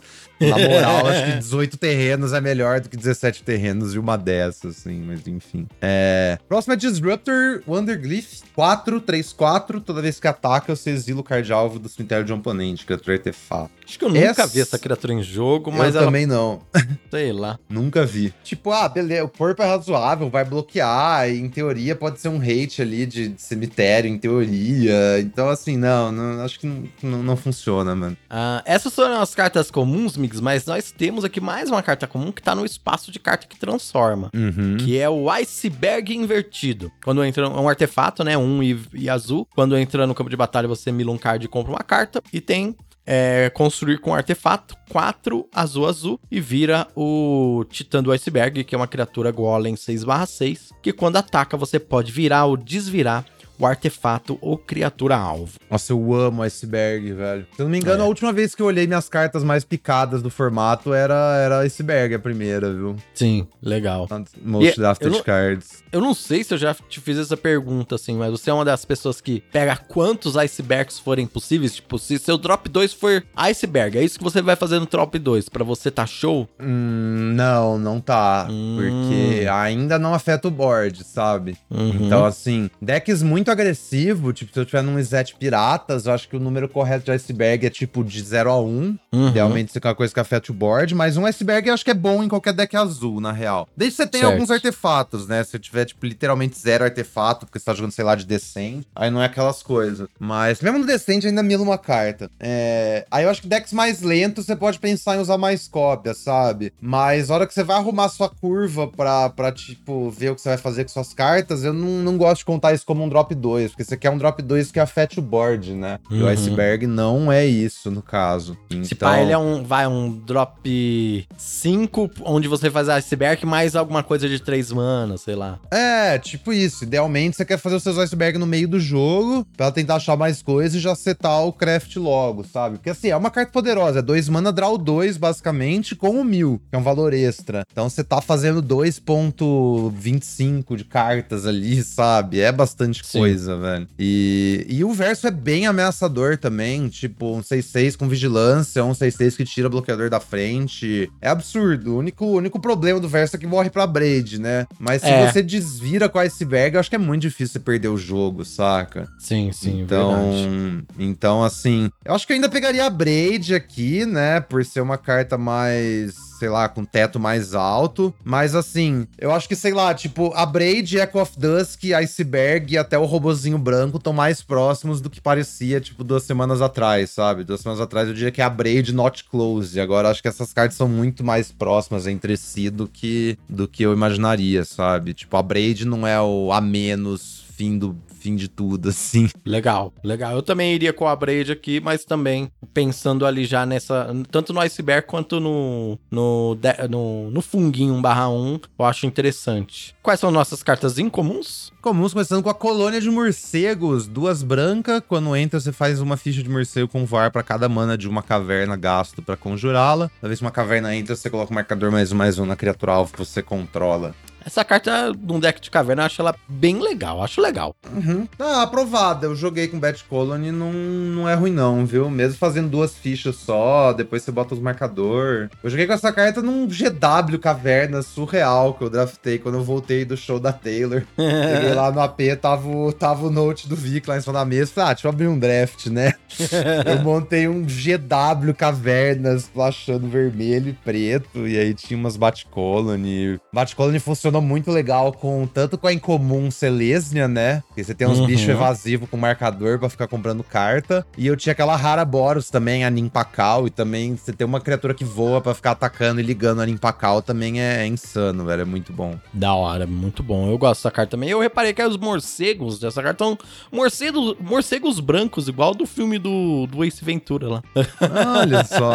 [0.50, 4.78] Na moral, acho que 18 terrenos é melhor do que 17 terrenos de uma dessas,
[4.78, 5.68] assim, mas enfim.
[5.82, 6.38] É...
[6.48, 9.82] Próximo é Disruptor Wonderglyph 4, 3, 4.
[9.82, 13.16] Toda vez que ataca, você exila o card alvo do cemitério de um oponente, criatura
[13.18, 13.72] artefato.
[13.86, 16.62] Acho que eu nunca Essa- vi essa criatura em jogo, mas eu ela, também não.
[17.12, 17.60] sei lá.
[17.70, 18.34] Nunca vi.
[18.44, 22.40] Tipo, ah, beleza, o corpo é razoável, vai bloquear, e em teoria pode ser um
[22.42, 25.20] hate ali de, de cemitério, em teoria.
[25.20, 28.18] Então, assim, não, não acho que não, não, não funciona, mano.
[28.30, 32.42] Ah, essas foram as cartas comuns, Mas nós temos aqui mais uma carta comum que
[32.42, 34.30] tá no espaço de carta que transforma.
[34.34, 34.78] Uhum.
[34.78, 36.92] Que é o Iceberg invertido.
[37.04, 38.38] Quando entra é um artefato, né?
[38.38, 39.48] Um e, e azul.
[39.54, 42.22] Quando entra no campo de batalha, você mila um card e compra uma carta.
[42.32, 46.20] E tem é, construir com artefato, 4 azul azul.
[46.32, 50.70] E vira o Titã do Iceberg, que é uma criatura Golem 6/6.
[50.82, 53.26] Que quando ataca, você pode virar ou desvirar
[53.60, 55.54] o artefato ou criatura alvo.
[55.70, 57.46] Nossa, eu amo iceberg, velho.
[57.56, 58.06] Se eu não me engano, É.
[58.06, 62.16] a última vez que eu olhei minhas cartas mais picadas do formato era, era iceberg
[62.16, 62.96] a primeira, viu?
[63.14, 64.08] Sim, legal.
[64.42, 65.84] Most eu drafted cards.
[65.92, 68.66] Eu não sei se eu já te fiz essa pergunta, assim, mas você é uma
[68.66, 71.76] das pessoas que pega quantos icebergs forem possíveis?
[71.76, 75.18] Tipo, se seu drop 2 for iceberg, é isso que você vai fazer no drop
[75.18, 76.48] 2, pra você tá show?
[76.60, 78.48] Hum, não, não tá.
[78.50, 78.78] Hum.
[78.78, 81.56] Porque ainda não afeta o board, sabe?
[81.70, 82.06] Uhum.
[82.06, 86.36] Então, assim, decks muito agressivo, tipo, se eu tiver num Zet Piratas, eu acho que
[86.36, 88.98] o número correto de iceberg é tipo de 0 a 1.
[89.12, 89.28] Uhum.
[89.30, 91.92] Idealmente isso é uma coisa que afeta o board, mas um iceberg eu acho que
[91.92, 93.68] é bom em qualquer deck azul, na real.
[93.76, 94.34] Desde que você tenha Certo.
[94.34, 95.44] alguns artefatos, né?
[95.44, 98.84] Se eu tiver, tipo, literalmente zero artefato, porque você tá jogando, sei lá, de Descent,
[98.96, 100.08] aí não é aquelas coisas.
[100.20, 102.30] Mas mesmo no Descent ainda mila uma carta.
[102.40, 103.06] É...
[103.12, 106.74] Aí eu acho que decks mais lentos você pode pensar em usar mais cópias, sabe?
[106.82, 110.42] Mas a hora que você vai arrumar sua curva pra, pra tipo, ver o que
[110.42, 113.10] você vai fazer com suas cartas, eu não, não gosto de contar isso como um
[113.10, 116.00] drop 2, porque você quer um drop 2 que afete o board, né?
[116.10, 116.28] E o Uhum.
[116.28, 118.58] iceberg não é isso, no caso.
[118.70, 119.10] Se Então...
[119.10, 124.28] pá, ele é um, vai, um drop 5, onde você faz iceberg mais alguma coisa
[124.30, 125.60] de 3 manas, sei lá.
[125.72, 126.84] É, tipo isso.
[126.84, 130.42] Idealmente você quer fazer os seus iceberg no meio do jogo pra tentar achar mais
[130.42, 132.78] coisas e já setar o craft logo, sabe?
[132.78, 134.00] Porque assim, é uma carta poderosa.
[134.00, 137.64] É 2 mana, draw 2, basicamente, com o mil, que é um valor extra.
[137.72, 142.40] Então você tá fazendo 2.25 de cartas ali, sabe?
[142.40, 143.20] É bastante Sim.
[143.20, 143.88] coisa, velho.
[143.98, 146.88] E, e o verso é bem ameaçador também.
[146.90, 151.10] Tipo, um 6-6 com vigilância, um 6-6 que tira bloqueador da frente.
[151.22, 151.94] É absurdo.
[151.94, 154.66] O único, o único problema do verso é que morre pra Braid, né?
[154.80, 155.32] Mas se É.
[155.32, 158.44] você desvira com a iceberg, eu acho que é muito difícil você perder o jogo,
[158.46, 159.08] saca?
[159.20, 160.84] Sim, sim, então, verdade.
[161.00, 164.40] então, assim, eu acho que eu ainda pegaria a Braid aqui, né?
[164.40, 168.14] Por ser uma carta mais, sei lá, com teto mais alto.
[168.22, 172.78] Mas, assim, eu acho que, sei lá, tipo, a Braid, Echo of Dusk, Iceberg e
[172.78, 177.46] até o robozinho branco estão mais próximos do que parecia, tipo, duas semanas atrás, sabe?
[177.46, 179.80] Duas semanas atrás eu diria que é a Braid Not Close.
[179.80, 183.84] Agora, acho que essas cartas são muito mais próximas entre si do que, do que
[183.84, 185.14] eu imaginaria, sabe?
[185.14, 189.30] Tipo, a Braid não é o a menos fim do fim de tudo, assim.
[189.46, 190.34] Legal, legal.
[190.34, 194.08] Eu também iria com a Braid aqui, mas também pensando ali já nessa.
[194.32, 195.98] Tanto no iceberg quanto no.
[196.10, 196.58] No,
[196.90, 199.96] no, no funguinho 1/1, eu acho interessante.
[200.02, 201.72] Quais são nossas cartas incomuns?
[201.82, 205.02] Comuns, começando com a colônia de morcegos, duas brancas.
[205.08, 208.24] Quando entra, você faz uma ficha de morcego com VAR pra cada mana de uma
[208.24, 210.10] caverna gasto pra conjurá-la.
[210.20, 212.56] Toda vez que uma caverna entra, você coloca um marcador mais um mais um na
[212.56, 214.16] criatura alvo que você controla.
[214.46, 217.76] Essa carta num deck de caverna, eu acho ela bem legal, acho legal.
[217.94, 218.28] Uhum.
[218.40, 219.26] Ah, aprovada.
[219.28, 222.10] Eu joguei com Bat Colony, não, não é ruim não, viu?
[222.10, 225.50] Mesmo fazendo duas fichas só, depois você bota os marcador.
[225.64, 230.04] Eu joguei com essa carta num GW caverna surreal que eu draftei quando eu voltei
[230.06, 231.04] do show da Taylor.
[231.18, 234.46] Cheguei lá no AP, tava, o- tava o note do Vic lá em cima da
[234.46, 234.72] mesa.
[234.74, 236.14] Falei, ah, deixa eu abrir um draft, né?
[236.86, 241.48] eu montei um GW cavernas, flashando vermelho e preto.
[241.48, 243.40] E aí tinha umas Bat Colony.
[243.54, 247.62] Bat Colony funcionou funcionou muito legal com tanto com a incomum Selesnia, né?
[247.68, 248.26] Porque você tem uns Uhum.
[248.26, 251.06] bichos evasivos com marcador pra ficar comprando carta.
[251.18, 253.68] E eu tinha aquela rara Boros também, a Nimpacal.
[253.68, 257.22] E também você tem uma criatura que voa pra ficar atacando e ligando a Nimpacal
[257.22, 258.62] também é, é insano, velho.
[258.64, 259.16] É muito bom.
[259.34, 260.50] Da hora, muito bom.
[260.50, 261.30] Eu gosto dessa carta também.
[261.30, 263.38] Eu reparei que os morcegos dessa carta são
[263.72, 267.64] morcegos, morcegos brancos, igual do filme do, do Ace Ventura lá.
[268.40, 268.94] Olha só.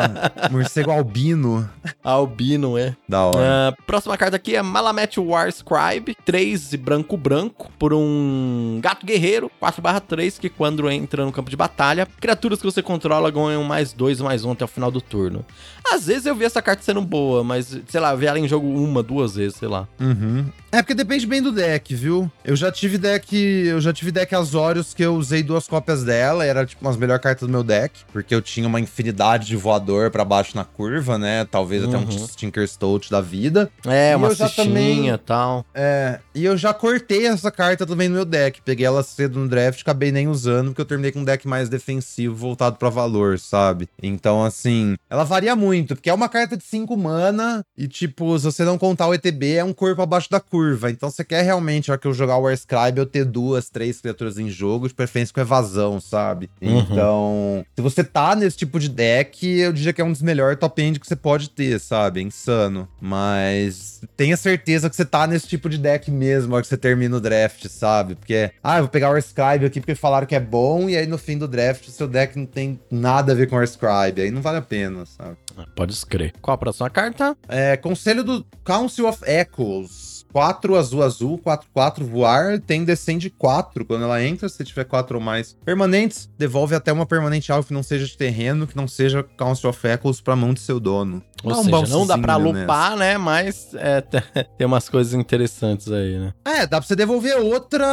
[0.50, 1.68] Morcego albino.
[2.02, 2.96] Albino, é.
[3.08, 3.38] Da hora.
[3.68, 10.38] Ah, próxima carta aqui é Malamet War Scribe, 3 branco-branco, por um gato guerreiro, 4/3,
[10.38, 14.44] que quando entra no campo de batalha, criaturas que você controla ganham mais 2, mais
[14.44, 15.44] 1 até o final do turno.
[15.92, 18.66] Às vezes eu vi essa carta sendo boa, mas, sei lá, vi ela em jogo
[18.66, 19.88] uma, duas vezes, sei lá.
[19.98, 20.46] Uhum.
[20.70, 22.30] É porque depende bem do deck, viu?
[22.44, 26.44] Eu já tive deck, eu já tive deck Azorius que eu usei duas cópias dela,
[26.44, 30.10] era tipo umas melhores cartas do meu deck, porque eu tinha uma infinidade de voador
[30.10, 31.46] pra baixo na curva, né?
[31.50, 32.26] Talvez até um Uhum.
[32.36, 33.70] Tinkerstout da vida.
[33.86, 35.64] É, E uma eu já fichinha e tal.
[35.74, 38.60] É, e eu já cortei essa carta também no meu deck.
[38.62, 41.68] Peguei ela cedo no draft, acabei nem usando, porque eu terminei com um deck mais
[41.68, 43.88] defensivo, voltado pra valor, sabe?
[44.02, 48.44] Então, assim, ela varia muito, porque é uma carta de 5 mana, e tipo, se
[48.44, 50.90] você não contar o ETB, é um corpo abaixo da curva.
[50.90, 54.00] Então, você quer realmente, a hora que eu jogar o Warscribe, eu ter duas, três
[54.00, 56.50] criaturas em jogo, de preferência com evasão, sabe?
[56.62, 56.78] Uhum.
[56.78, 60.58] Então, se você tá nesse tipo de deck, eu diria que é um dos melhores
[60.58, 62.20] top end que você pode ter, sabe?
[62.20, 62.88] É insano.
[63.00, 66.76] Mas tenha certeza que você tá nesse tipo de deck mesmo, na hora que você
[66.76, 68.14] termina o draft, sabe?
[68.14, 71.06] Porque, ah, eu vou pegar o Scribe aqui porque falaram que é bom, e aí
[71.06, 74.20] no fim do draft o seu deck não tem nada a ver com o Scribe.
[74.20, 75.36] Aí não vale a pena, sabe?
[75.56, 76.32] Ah, Pode escrever.
[76.40, 77.36] Qual a próxima carta?
[77.48, 80.18] É, conselho do Council of Echoes.
[80.32, 85.16] 4 azul azul, 4 4 voar, tem descende 4 quando ela entra, se tiver 4
[85.16, 88.86] ou mais permanentes, devolve até uma permanente alvo que não seja de terreno, que não
[88.86, 91.22] seja Council of Echoes pra mão de seu dono.
[91.44, 93.16] Ou um seja, não dá pra lupar, né?
[93.16, 94.00] Mas é,
[94.58, 96.32] tem umas coisas interessantes aí, né?
[96.44, 97.86] É, dá pra você devolver outra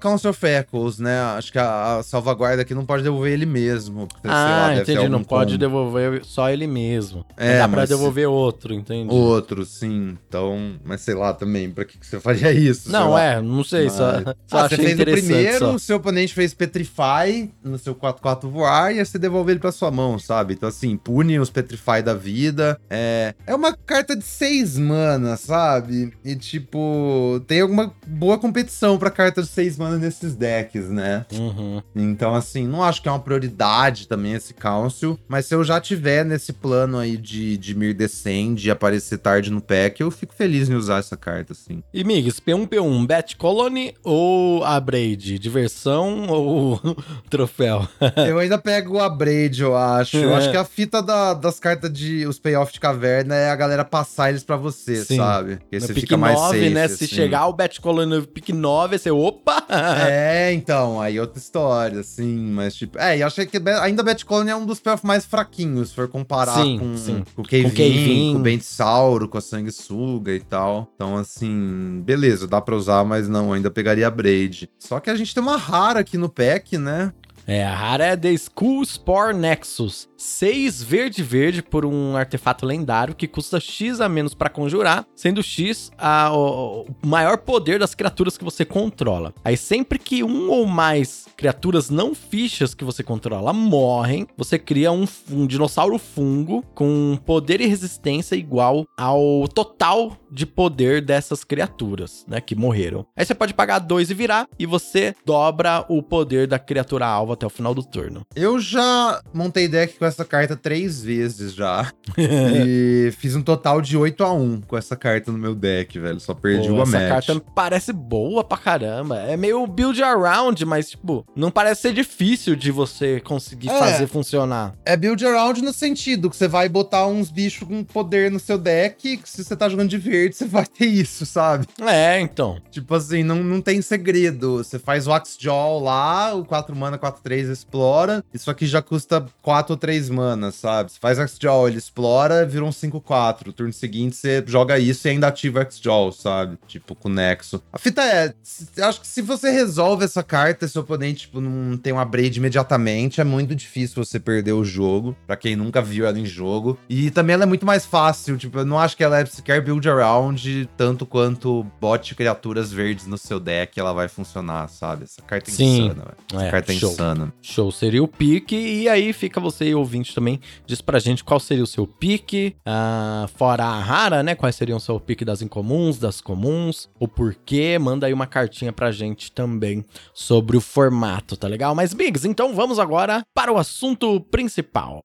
[0.00, 1.20] Council of Echoes, né?
[1.36, 4.08] Acho que a, a salvaguarda aqui não pode devolver ele mesmo.
[4.24, 5.08] lá, Ah, ter entendi.
[5.08, 7.24] Não pode devolver só ele mesmo.
[7.36, 9.12] É, dá pra devolver outro, entendi.
[9.14, 10.16] Outro, sim.
[10.28, 12.90] Então, mas sei lá também, pra que, que você faria isso?
[12.90, 13.22] Não, lá.
[13.22, 15.74] é, não sei, só, Mas- só Ah, você fez o primeiro, só.
[15.74, 19.72] o seu oponente fez Petrify no seu 4-4 voar e aí você devolve ele pra
[19.72, 20.54] sua mão, sabe?
[20.54, 22.77] Então, assim, pune os Petrify da vida.
[22.90, 26.12] É, é uma carta de 6 mana, sabe?
[26.24, 31.26] E, tipo, tem alguma boa competição pra carta de 6 mana nesses decks, né?
[31.32, 31.82] Uhum.
[31.94, 35.80] Então, assim, não acho que é uma prioridade também esse Council, mas se eu já
[35.80, 40.34] tiver nesse plano aí de, de Mir Descend e aparecer tarde no pack, eu fico
[40.34, 41.82] feliz em usar essa carta, assim.
[41.92, 45.38] E Migs, P1P1, Bat Colony ou a Braid?
[45.38, 46.80] Diversão ou
[47.28, 47.86] troféu?
[48.26, 50.16] Eu ainda pego a Braid, eu acho.
[50.16, 53.56] Eu acho que a fita da- das cartas de os payoff de caverna é a
[53.56, 55.16] galera passar eles pra você, Sim.
[55.16, 55.56] sabe?
[55.56, 56.88] Porque No você fica mais 9, safe, né?
[56.88, 57.14] Se assim.
[57.14, 59.64] chegar o Bat Colony no pick 9, você, opa!
[60.10, 62.98] É, então, aí outra história, assim, mas tipo...
[62.98, 65.94] É, e eu achei que ainda Bat Colony é um dos payoff mais fraquinhos, se
[65.94, 67.24] for comparar Sim, com, sim.
[67.34, 68.32] com o Kevin, Kevin.
[68.32, 70.90] com o Bentsauro, com a Sanguessuga e tal.
[70.94, 74.68] Então, assim, beleza, dá pra usar, mas não, ainda pegaria a Braid.
[74.78, 77.12] Só que a gente tem uma rara aqui no pack, né?
[77.46, 80.07] É, a rara é The School Spore Nexus.
[80.18, 85.90] 6 verde-verde por um artefato lendário que custa X a menos pra conjurar, sendo X
[85.96, 89.32] a- o, o maior poder das criaturas que você controla.
[89.44, 94.90] Aí sempre que um ou mais criaturas não fichas que você controla morrem, você cria
[94.90, 102.24] um, um dinossauro fungo com poder e resistência igual ao total de poder dessas criaturas,
[102.26, 103.06] né, que morreram.
[103.16, 107.32] Aí você pode pagar dois e virar, e você dobra o poder da criatura alvo
[107.32, 108.22] até o final do turno.
[108.34, 111.92] Eu já montei deck com essa carta três vezes já.
[112.18, 116.20] e fiz um total de 8 a 1 com essa carta no meu deck, velho.
[116.20, 117.26] Só perdi Pô, uma essa match.
[117.26, 119.18] carta parece boa pra caramba.
[119.20, 123.78] É meio build around, mas, tipo, não parece ser difícil de você conseguir É.
[123.78, 124.74] fazer funcionar.
[124.84, 128.58] É build around no sentido que você vai botar uns bichos com poder no seu
[128.58, 131.66] deck, que se você tá jogando de verde, você vai ter isso, sabe?
[131.80, 132.58] É, então.
[132.70, 134.58] Tipo assim, não, não tem segredo.
[134.58, 138.24] Você faz o Axjaw lá, o 4 mana, 4, 3 explora.
[138.32, 140.92] Isso aqui já custa 4 ou 3 mana, sabe?
[140.92, 143.52] Você faz Axjaw, ele explora, vira um 5, 4.
[143.52, 146.58] Turno seguinte você joga isso e ainda ativa Axjaw, sabe?
[146.68, 147.62] Tipo, com Nexo.
[147.72, 148.34] A fita é,
[148.82, 153.20] acho que se você resolve essa carta, seu oponente, tipo, não tem uma braid imediatamente,
[153.20, 155.16] é muito difícil você perder o jogo.
[155.26, 156.78] Pra quem nunca viu ela em jogo.
[156.88, 159.62] E também ela é muito mais fácil, tipo, eu não acho que ela é sequer
[159.62, 165.04] build around, tanto quanto bote criaturas verdes no seu deck, ela vai funcionar, sabe?
[165.04, 165.84] Essa carta é Sim.
[165.86, 166.16] insana, velho.
[166.34, 166.92] Essa É, carta é show.
[166.92, 167.32] insana.
[167.40, 168.56] Show, seria o pique.
[168.56, 172.54] E aí fica você, ouvinte, também, diz pra gente qual seria o seu pique.
[172.60, 174.34] Uh, fora a rara, né?
[174.34, 177.78] Quais seriam o seu pique das incomuns, das comuns, o porquê.
[177.78, 181.74] Manda aí uma cartinha pra gente também sobre o formato, tá legal?
[181.74, 185.00] Mas, Biggs, então vamos agora para o assunto principal.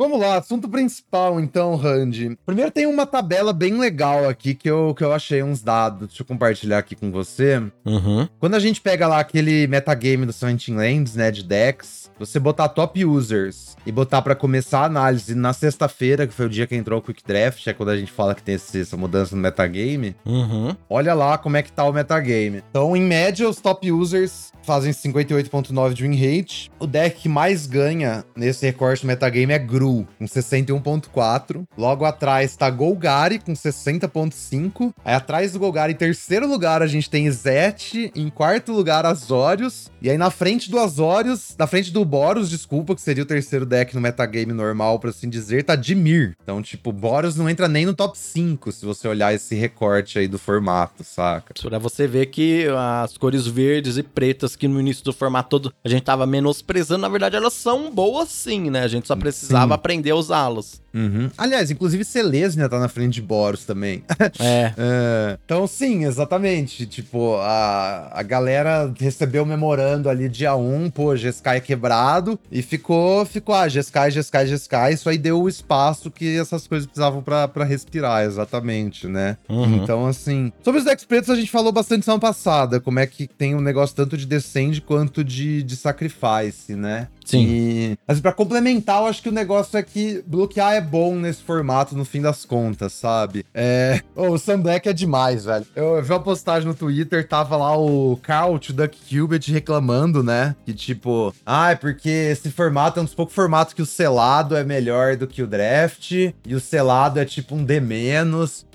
[0.00, 2.34] Vamos lá, assunto principal então, Randy.
[2.46, 6.08] Primeiro tem uma tabela bem legal aqui que eu, que eu achei uns dados.
[6.08, 7.62] Deixa eu compartilhar aqui com você.
[7.84, 8.26] Uhum.
[8.38, 12.70] Quando a gente pega lá aquele metagame do Seventeen Lands, né, de decks, você botar
[12.70, 16.74] top users e botar para começar a análise na sexta-feira, que foi o dia que
[16.74, 20.16] entrou o Quick Draft, é quando a gente fala que tem essa mudança no metagame.
[20.24, 20.74] Uhum.
[20.88, 22.62] Olha lá como é que tá o metagame.
[22.70, 26.70] Então, em média, os top users fazem 58.9 de win rate.
[26.78, 31.64] O deck que mais ganha nesse recorte do metagame é Gru, com 61.4.
[31.76, 34.92] Logo atrás tá Golgari, com 60.5.
[35.04, 38.12] Aí atrás do Golgari, em terceiro lugar, a gente tem Zet.
[38.14, 39.90] Em quarto lugar, Azorius.
[40.02, 43.66] E aí na frente do Azorius, na frente do Boros, desculpa, que seria o terceiro
[43.66, 46.34] deck no metagame normal, por assim dizer, tá Dimir.
[46.42, 50.26] Então, tipo, Boros não entra nem no top 5, se você olhar esse recorte aí
[50.26, 51.54] do formato, saca?
[51.60, 52.66] Pra você ver que
[53.02, 57.02] as cores verdes e pretas que no início do formato todo a gente tava menosprezando,
[57.02, 58.82] na verdade elas são boas sim, né?
[58.82, 59.78] A gente só precisava.
[59.80, 60.82] Aprender a usá-las.
[60.92, 61.30] Uhum.
[61.36, 64.02] Aliás, inclusive Selesnia tá na frente de Boros também.
[64.38, 64.72] É.
[64.78, 65.38] é.
[65.44, 66.86] Então, sim, exatamente.
[66.86, 72.62] Tipo, a, a galera recebeu o memorando ali dia 1, pô, Jeskai é quebrado, e
[72.62, 74.92] ficou, ficou, ah, Jeskai, Jeskai, Jeskai.
[74.94, 79.36] Isso aí deu o espaço que essas coisas precisavam para respirar, exatamente, né?
[79.48, 79.82] Uhum.
[79.82, 80.52] Então, assim.
[80.62, 83.60] Sobre os decks pretos, a gente falou bastante semana passada, como é que tem um
[83.60, 87.08] negócio tanto de Descend quanto de, de Sacrifice, né?
[87.24, 87.46] Sim.
[87.46, 91.42] E, assim, pra complementar, eu acho que o negócio é que bloquear é bom nesse
[91.42, 93.44] formato, no fim das contas, sabe?
[93.54, 94.00] É.
[94.14, 95.66] Oh, o Sam Black é demais, velho.
[95.74, 100.22] Eu, eu vi uma postagem no Twitter, tava lá o Carl, o Duck Cubit reclamando,
[100.22, 100.54] né?
[100.64, 104.56] Que tipo, ah, é porque esse formato é um dos poucos formatos que o selado
[104.56, 107.80] é melhor do que o draft, e o selado é tipo um D-.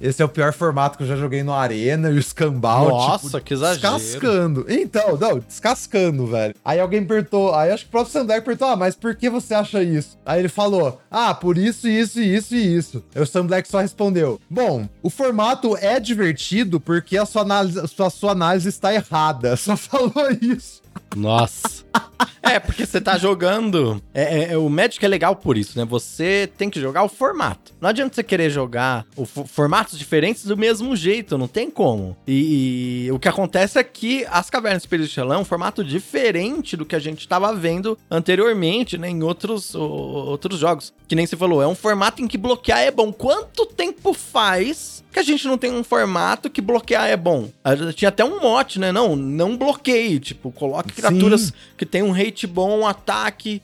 [0.01, 3.27] Esse é o pior formato que eu já joguei no Arena, e o Scambal, Nossa,
[3.27, 3.97] tipo, que exagero.
[3.97, 4.65] Descascando.
[4.67, 6.55] Então, não, descascando, velho.
[6.63, 9.53] Aí alguém perguntou, aí acho que o próprio Black perguntou, ah, mas por que você
[9.53, 10.17] acha isso?
[10.25, 13.03] Aí ele falou, ah, por isso, isso, isso e isso.
[13.15, 18.09] O Sam Black só respondeu, bom, o formato é divertido porque a sua análise, a
[18.09, 19.55] sua análise está errada.
[19.65, 20.81] Só falou isso.
[21.15, 21.83] Nossa.
[22.45, 23.99] É, porque você tá jogando.
[24.13, 25.83] É, é, é, o Magic é legal por isso, né?
[25.85, 27.73] Você tem que jogar o formato.
[27.81, 32.15] Não adianta você querer jogar o formatos diferentes do mesmo jeito, não tem como.
[32.27, 36.85] E, e o que acontece é que as Cavernas Xelã é um formato diferente do
[36.85, 39.09] que a gente estava vendo anteriormente, né?
[39.09, 40.93] Em outros, o, outros jogos.
[41.07, 43.11] Que nem você falou, é um formato em que bloquear é bom.
[43.11, 47.49] Quanto tempo faz que a gente não tem um formato que bloquear é bom?
[47.95, 48.91] Tinha até um mote, né?
[48.91, 50.19] Não, não bloqueie.
[50.19, 51.53] Tipo, coloque criaturas Sim.
[51.77, 53.61] que tem um hate bom, um ataque.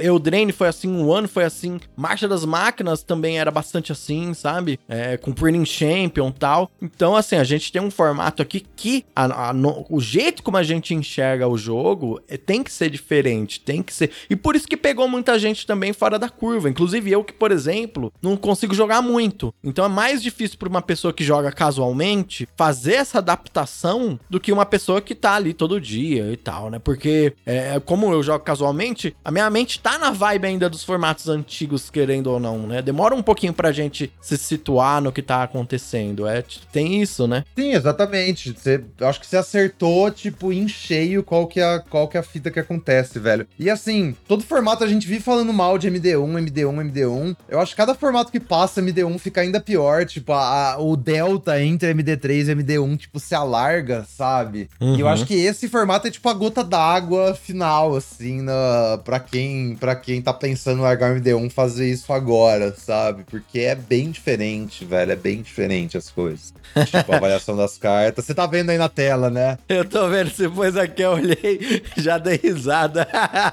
[0.00, 1.80] Eldraine foi assim, um ano foi assim.
[1.96, 4.78] Marcha das Máquinas também era bastante assim, sabe?
[4.88, 6.70] É, com Burning Champion tal.
[6.80, 10.56] Então, assim, a gente tem um formato aqui que a, a, no, o jeito como
[10.56, 14.10] a gente enxerga o jogo é, tem que ser diferente, tem que ser.
[14.28, 16.68] E por isso que pegou muita gente também fora da curva.
[16.68, 19.54] Inclusive eu que, por exemplo, não consigo jogar muito.
[19.62, 24.52] Então é mais difícil para uma pessoa que joga casualmente fazer essa adaptação do que
[24.52, 26.78] uma pessoa que tá ali todo dia e tal, né?
[26.78, 31.28] Porque é, como eu jogo casualmente, a minha mente tá na vibe ainda dos formatos
[31.28, 32.82] antigos, querendo ou não, né?
[32.82, 36.26] Demora um pouquinho pra gente se situar no que tá acontecendo.
[36.26, 37.44] É, tem isso, né?
[37.56, 38.52] Sim, exatamente.
[38.52, 42.22] Você, acho que você acertou, tipo, em cheio qual que, é, qual que é a
[42.22, 43.46] fita que acontece, velho.
[43.58, 47.36] E assim, todo formato a gente vive falando mal de MD1, MD1, MD1.
[47.48, 50.04] Eu acho que cada formato que passa MD1 fica ainda pior.
[50.06, 54.68] Tipo, a, a, o delta entre MD3 e MD1, tipo, se alarga, sabe?
[54.80, 54.96] Uhum.
[54.96, 55.12] E eu uhum.
[55.12, 57.65] acho que esse formato é tipo a gota d'água final,
[57.96, 62.74] assim, na, pra, quem, pra quem tá pensando em largar o MD1 fazer isso agora,
[62.74, 63.24] sabe?
[63.24, 65.12] Porque é bem diferente, velho.
[65.12, 66.52] É bem diferente as coisas.
[66.84, 68.24] Tipo, a avaliação das cartas.
[68.24, 69.58] Você tá vendo aí na tela, né?
[69.68, 73.06] Eu tô vendo, se pôs aqui, eu olhei, já dei risada.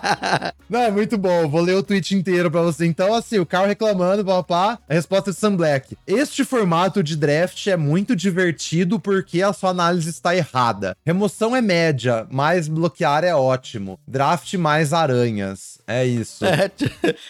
[0.70, 1.48] Não, é muito bom.
[1.48, 2.86] Vou ler o tweet inteiro pra você.
[2.86, 4.80] Então, assim, o Carl reclamando, papá.
[4.90, 5.98] A resposta é Sam Black.
[6.08, 10.96] Este formato de draft é muito divertido porque a sua análise está errada.
[11.06, 14.00] Remoção é média, mas bloquear é ótimo.
[14.08, 15.73] Draft mais aranhas.
[15.88, 16.44] É isso.
[16.54, 16.70] É,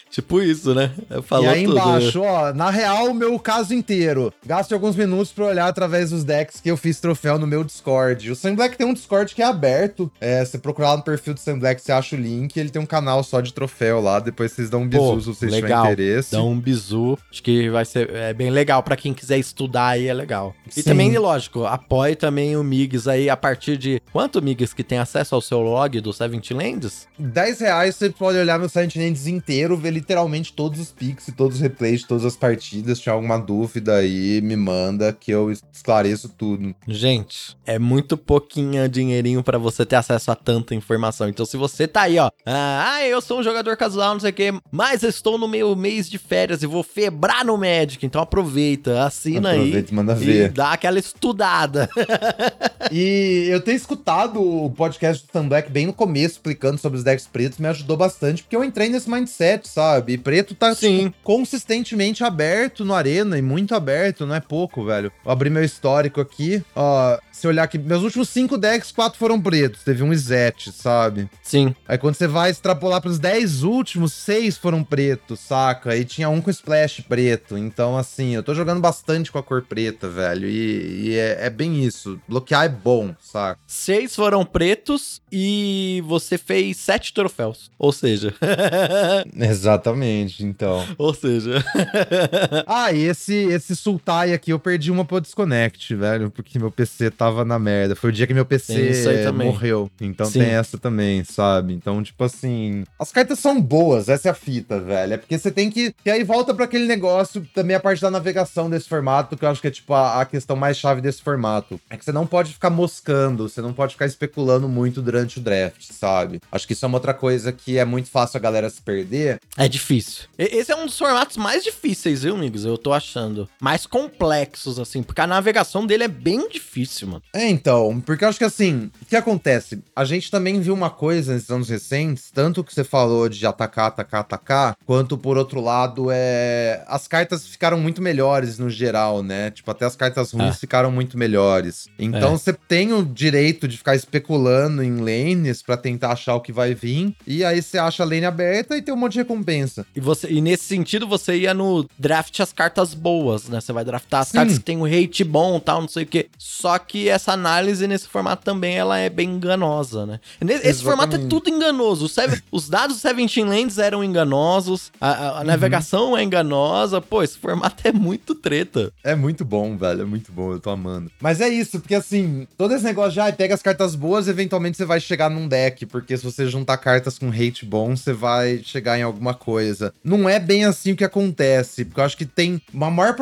[0.09, 0.91] tipo isso, né?
[1.23, 1.77] Falou e aí tudo.
[1.77, 4.33] embaixo, ó, na real, o meu caso inteiro.
[4.45, 8.29] Gaste alguns minutos pra olhar através dos decks que eu fiz troféu no meu Discord.
[8.29, 10.11] O Sam Black tem um Discord que é aberto.
[10.19, 12.55] É, você procurar lá no perfil do Sam Black, você acha o link.
[12.57, 14.19] Ele tem um canal só de troféu lá.
[14.19, 15.83] Depois vocês dão um bisu Pô, se vocês legal.
[15.85, 16.31] tiverem interesse.
[16.31, 17.17] Dão um bisu.
[17.31, 20.53] Acho que vai ser é bem legal para quem quiser estudar aí, é legal.
[20.67, 20.83] E Sim.
[20.83, 24.01] também, lógico, apoie também o Migs aí a partir de.
[24.11, 27.07] Quanto Migs que tem acesso ao seu log do Seventeen Lands?
[27.17, 31.31] 10 reais você pode olhar meu Seventeen Lands inteiro, ver literalmente todos os pics e
[31.31, 32.97] todos os replays de todas as partidas.
[32.97, 36.75] Se tiver alguma dúvida aí, me manda que eu esclareço tudo.
[36.87, 41.27] Gente, é muito pouquinho dinheirinho para você ter acesso a tanta informação.
[41.27, 44.33] Então, se você tá aí, ó, ah, eu sou um jogador casual, não sei o
[44.33, 49.03] quê, mas estou no meu mês de férias e vou febrar no Magic, então aproveita,
[49.03, 49.69] assina aproveita, aí.
[49.69, 50.45] Aproveita, manda ver.
[50.45, 51.89] E dá aquela estudada.
[52.91, 57.03] e eu tenho escutado o podcast do Sam Black bem no começo, explicando sobre os
[57.03, 60.13] decks pretos, me ajudou bastante, porque eu entrei nesse mindset, sabe?
[60.13, 61.05] E preto tá Sim.
[61.05, 65.11] Tipo, consistentemente aberto no Arena, e muito aberto, não é pouco, velho.
[65.23, 69.41] Vou abrir meu histórico aqui, ó se olhar aqui, meus últimos cinco decks, quatro foram
[69.41, 69.83] pretos.
[69.83, 71.27] Teve um Izete, sabe?
[71.41, 71.75] Sim.
[71.85, 75.97] Aí quando você vai extrapolar pros dez últimos, seis foram pretos, saca?
[75.97, 77.57] E tinha um com splash preto.
[77.57, 80.47] Então, assim, eu tô jogando bastante com a cor preta, velho.
[80.47, 82.17] E, e é, é, bem isso.
[82.29, 83.59] Bloquear é bom, saca?
[83.67, 87.71] Seis foram pretos e você fez sete troféus.
[87.77, 88.22] Ou seja.
[89.35, 90.85] Exatamente, então.
[90.97, 91.63] Ou seja.
[92.65, 96.31] ah, e esse, esse Sultai aqui eu perdi uma pro Disconnect, velho.
[96.31, 97.95] Porque meu PC tava tava na merda.
[97.95, 99.89] Foi o dia que meu PC morreu.
[99.99, 100.39] Então Sim.
[100.39, 101.73] tem essa também, sabe?
[101.73, 102.83] Então, tipo assim.
[102.99, 105.13] As cartas são boas, essa é a fita, velho.
[105.13, 105.93] É porque você tem que.
[106.05, 109.49] E aí volta para aquele negócio, também a parte da navegação desse formato, que eu
[109.49, 111.79] acho que é, tipo, a, a questão mais chave desse formato.
[111.89, 115.41] É que você não pode ficar moscando, você não pode ficar especulando muito durante o
[115.41, 116.39] draft, sabe?
[116.51, 119.39] Acho que isso é uma outra coisa que é muito fácil a galera se perder.
[119.57, 120.25] É difícil.
[120.37, 122.63] Esse é um dos formatos mais difíceis, viu, amigos?
[122.63, 123.49] Eu tô achando.
[123.59, 127.23] Mais complexos, assim, porque a navegação dele é bem difícil, mano.
[127.33, 129.81] É, então, porque eu acho que assim, o que acontece?
[129.95, 133.87] A gente também viu uma coisa nesses anos recentes, tanto que você falou de atacar,
[133.87, 136.83] atacar, atacar, quanto por outro lado, é.
[136.87, 139.49] As cartas ficaram muito melhores no geral, né?
[139.49, 140.59] Tipo, até as cartas ruins é.
[140.59, 141.87] ficaram muito melhores.
[141.97, 142.37] Então é.
[142.37, 146.75] você tem o direito de ficar especulando em lanes para tentar achar o que vai
[146.75, 147.15] vir.
[147.25, 149.85] E aí você acha a lane aberta e tem um monte de recompensa.
[149.95, 153.59] E, você, e nesse sentido, você ia no draft as cartas boas, né?
[153.59, 154.37] Você vai draftar as Sim.
[154.37, 156.27] cartas que tem um rate bom tal, não sei o quê.
[156.37, 160.19] Só que essa análise nesse formato também ela é bem enganosa, né?
[160.41, 160.83] Esse Exatamente.
[160.83, 162.07] formato é tudo enganoso.
[162.07, 165.43] Seven, os dados do Seventeen Lands eram enganosos, a, a, a uhum.
[165.45, 167.01] navegação é enganosa.
[167.01, 168.91] Pô, esse formato é muito treta.
[169.03, 170.01] É muito bom, velho.
[170.01, 171.11] É muito bom, eu tô amando.
[171.21, 174.77] Mas é isso, porque assim, todo esse negócio de ah, pega as cartas boas, eventualmente
[174.77, 178.61] você vai chegar num deck, porque se você juntar cartas com hate bom, você vai
[178.63, 179.93] chegar em alguma coisa.
[180.03, 183.15] Não é bem assim o que acontece, porque eu acho que tem uma maior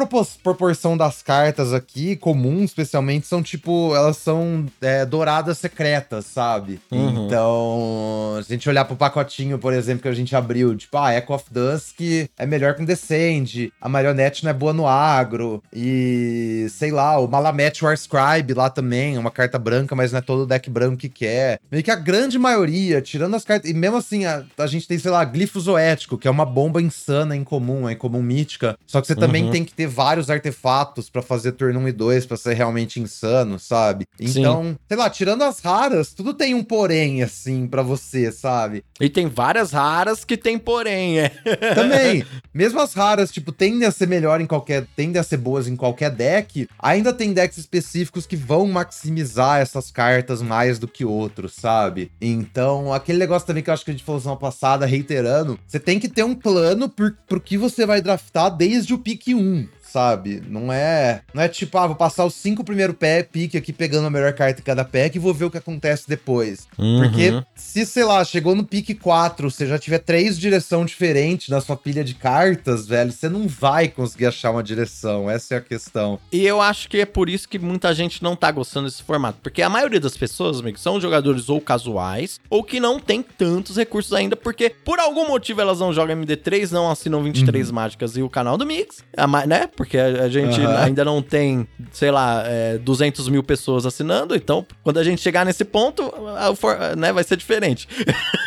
[0.44, 6.80] proporção das cartas aqui, comum especialmente, são tipo elas são é, douradas secretas, sabe?
[6.92, 7.26] Uhum.
[7.26, 11.16] Então, se a gente olhar pro pacotinho, por exemplo, que a gente abriu, tipo, ah,
[11.16, 12.00] Echo of Dusk
[12.38, 17.18] é melhor que um Descend, a Marionette não é boa no agro, e sei lá,
[17.20, 20.70] o Malamet Warscribe lá também, é uma carta branca, mas não é todo o deck
[20.70, 21.60] branco que quer.
[21.72, 24.97] Meio que a grande maioria, tirando as cartas, e mesmo assim, a, a gente tem,
[24.97, 29.01] sei lá, Glifo Zoético, que é uma bomba insana em comum, é comum mítica, só
[29.01, 29.20] que você uhum.
[29.20, 32.99] também tem que ter vários artefatos para fazer turno 1 e 2 para ser realmente
[32.99, 34.05] insano, sabe?
[34.20, 34.78] Então, Sim.
[34.88, 38.84] sei lá, tirando as raras, tudo tem um porém, assim, para você, sabe?
[38.99, 41.30] E tem várias raras que tem porém, é.
[41.76, 42.26] Também.
[42.53, 44.86] Mesmo as raras, tipo, tendem a ser melhor em qualquer.
[44.95, 46.68] tendem a ser boas em qualquer deck.
[46.80, 52.12] Ainda tem decks específicos que vão maximizar essas cartas mais do que outros, sabe?
[52.22, 55.80] Então, aquele negócio também que eu acho que a gente falou semana passada, reiterando, você
[55.80, 59.68] tem que ter um plano pro, pro que você vai draftar desde o pique 1
[59.92, 60.42] sabe?
[60.48, 64.08] Não é, não é tipo, ah, vou passar os cinco primeiro pé, pique aqui pegando
[64.08, 66.68] a melhor carta em cada pack e vou ver o que acontece depois.
[66.78, 67.02] Uhum.
[67.02, 71.60] Porque se, sei lá, chegou no pique 4, você já tiver três direção diferentes na
[71.60, 75.30] sua pilha de cartas, velho, você não vai conseguir achar uma direção.
[75.30, 76.20] Essa é a questão.
[76.32, 79.39] E eu acho que é por isso que muita gente não tá gostando desse formato.
[79.44, 83.78] Porque a maioria das pessoas, amigo, são jogadores ou casuais, ou que não tem tantos
[83.78, 87.76] recursos ainda, porque por algum motivo elas não jogam MD3, não assinam 23 uhum.
[87.76, 89.04] mágicas e o canal do Mix,
[89.48, 89.68] né?
[89.82, 90.78] Porque a, a gente uhum.
[90.78, 95.44] ainda não tem, sei lá, é, 200 mil pessoas assinando, então quando a gente chegar
[95.44, 96.04] nesse ponto,
[96.38, 97.88] a, né, vai ser diferente.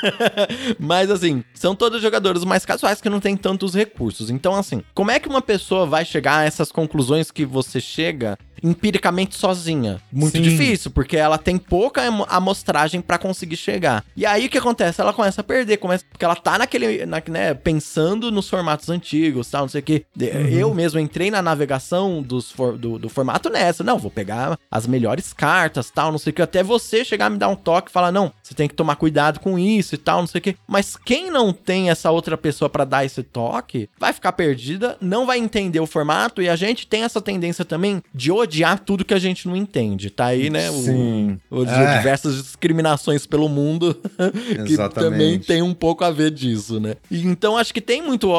[0.79, 4.31] Mas assim, são todos jogadores mais casuais que não tem tantos recursos.
[4.31, 8.39] Então, assim, como é que uma pessoa vai chegar a essas conclusões que você chega
[8.65, 10.01] empiricamente sozinha.
[10.11, 10.43] Muito Sim.
[10.43, 14.05] difícil, porque ela tem pouca amo- amostragem pra conseguir chegar.
[14.17, 15.01] E aí o que acontece?
[15.01, 19.51] Ela começa a perder, começa, porque ela tá naquele, na, né, pensando nos formatos antigos,
[19.51, 20.07] tal, não sei o que.
[20.51, 23.85] Eu mesmo entrei na navegação dos for- do, do formato nessa.
[23.85, 26.43] Não, vou pegar as melhores cartas, tal, não sei o que.
[26.43, 28.97] Até você chegar a me dar um toque e falar, não, você tem que tomar
[28.97, 30.57] cuidado com isso e tal, não sei o que.
[30.67, 35.27] Mas quem não tem essa outra pessoa pra dar esse toque, vai ficar perdida, não
[35.27, 38.54] vai entender o formato e a gente tem essa tendência também de odiar
[38.85, 40.11] tudo que a gente não entende.
[40.11, 40.71] Tá aí, né?
[40.71, 41.39] o- Sim.
[41.51, 41.99] o, É.
[41.99, 43.95] diversas discriminações pelo mundo
[44.67, 45.11] que Exatamente.
[45.13, 46.95] também tem um pouco a ver disso, né?
[47.11, 48.31] E então acho que tem muito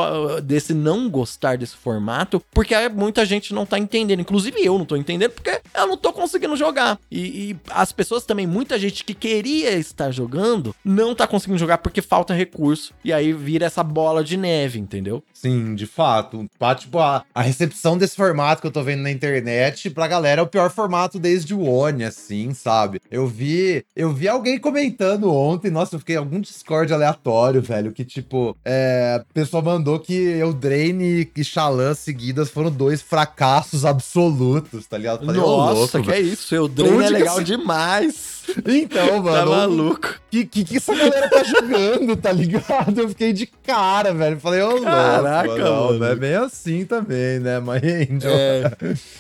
[0.44, 4.20] desse não gostar desse formato, porque muita gente não tá entendendo.
[4.20, 7.00] Inclusive eu não tô entendendo, porque eu não tô conseguindo jogar.
[7.12, 7.20] E,
[7.52, 12.02] e as pessoas também, muita gente que queria estar jogando, não tá conseguindo jogar porque
[12.02, 12.94] falta recurso.
[13.04, 15.24] E aí vira essa bola de neve, entendeu?
[15.34, 16.46] Sim, de fato.
[16.60, 20.42] Pá, Tipo, a, a recepção desse formato que eu tô vendo na internet, pra galera,
[20.42, 23.02] é o pior formato desde o One, assim, sabe?
[23.10, 27.92] Eu vi, eu vi alguém comentando ontem, nossa, eu fiquei em algum Discord aleatório, velho,
[27.92, 34.86] que tipo, é, a pessoa mandou que Eldraine e Xalan seguidas foram dois fracassos absolutos,
[34.88, 35.22] tá ligado?
[35.22, 36.28] Eu falei, Nossa, louco, que é velho.
[36.28, 36.56] isso?
[36.56, 38.35] O Drain é legal demais.
[38.66, 40.16] Então, Tá mano, maluco.
[40.30, 43.00] que, que que essa galera tá jogando, tá ligado?
[43.02, 44.40] Eu fiquei de cara, velho.
[44.40, 44.84] Falei, ô, louco.
[44.86, 46.06] Caraca, não, mano.
[46.06, 48.32] É bem assim também, né, mas Angel.
[48.32, 48.72] É.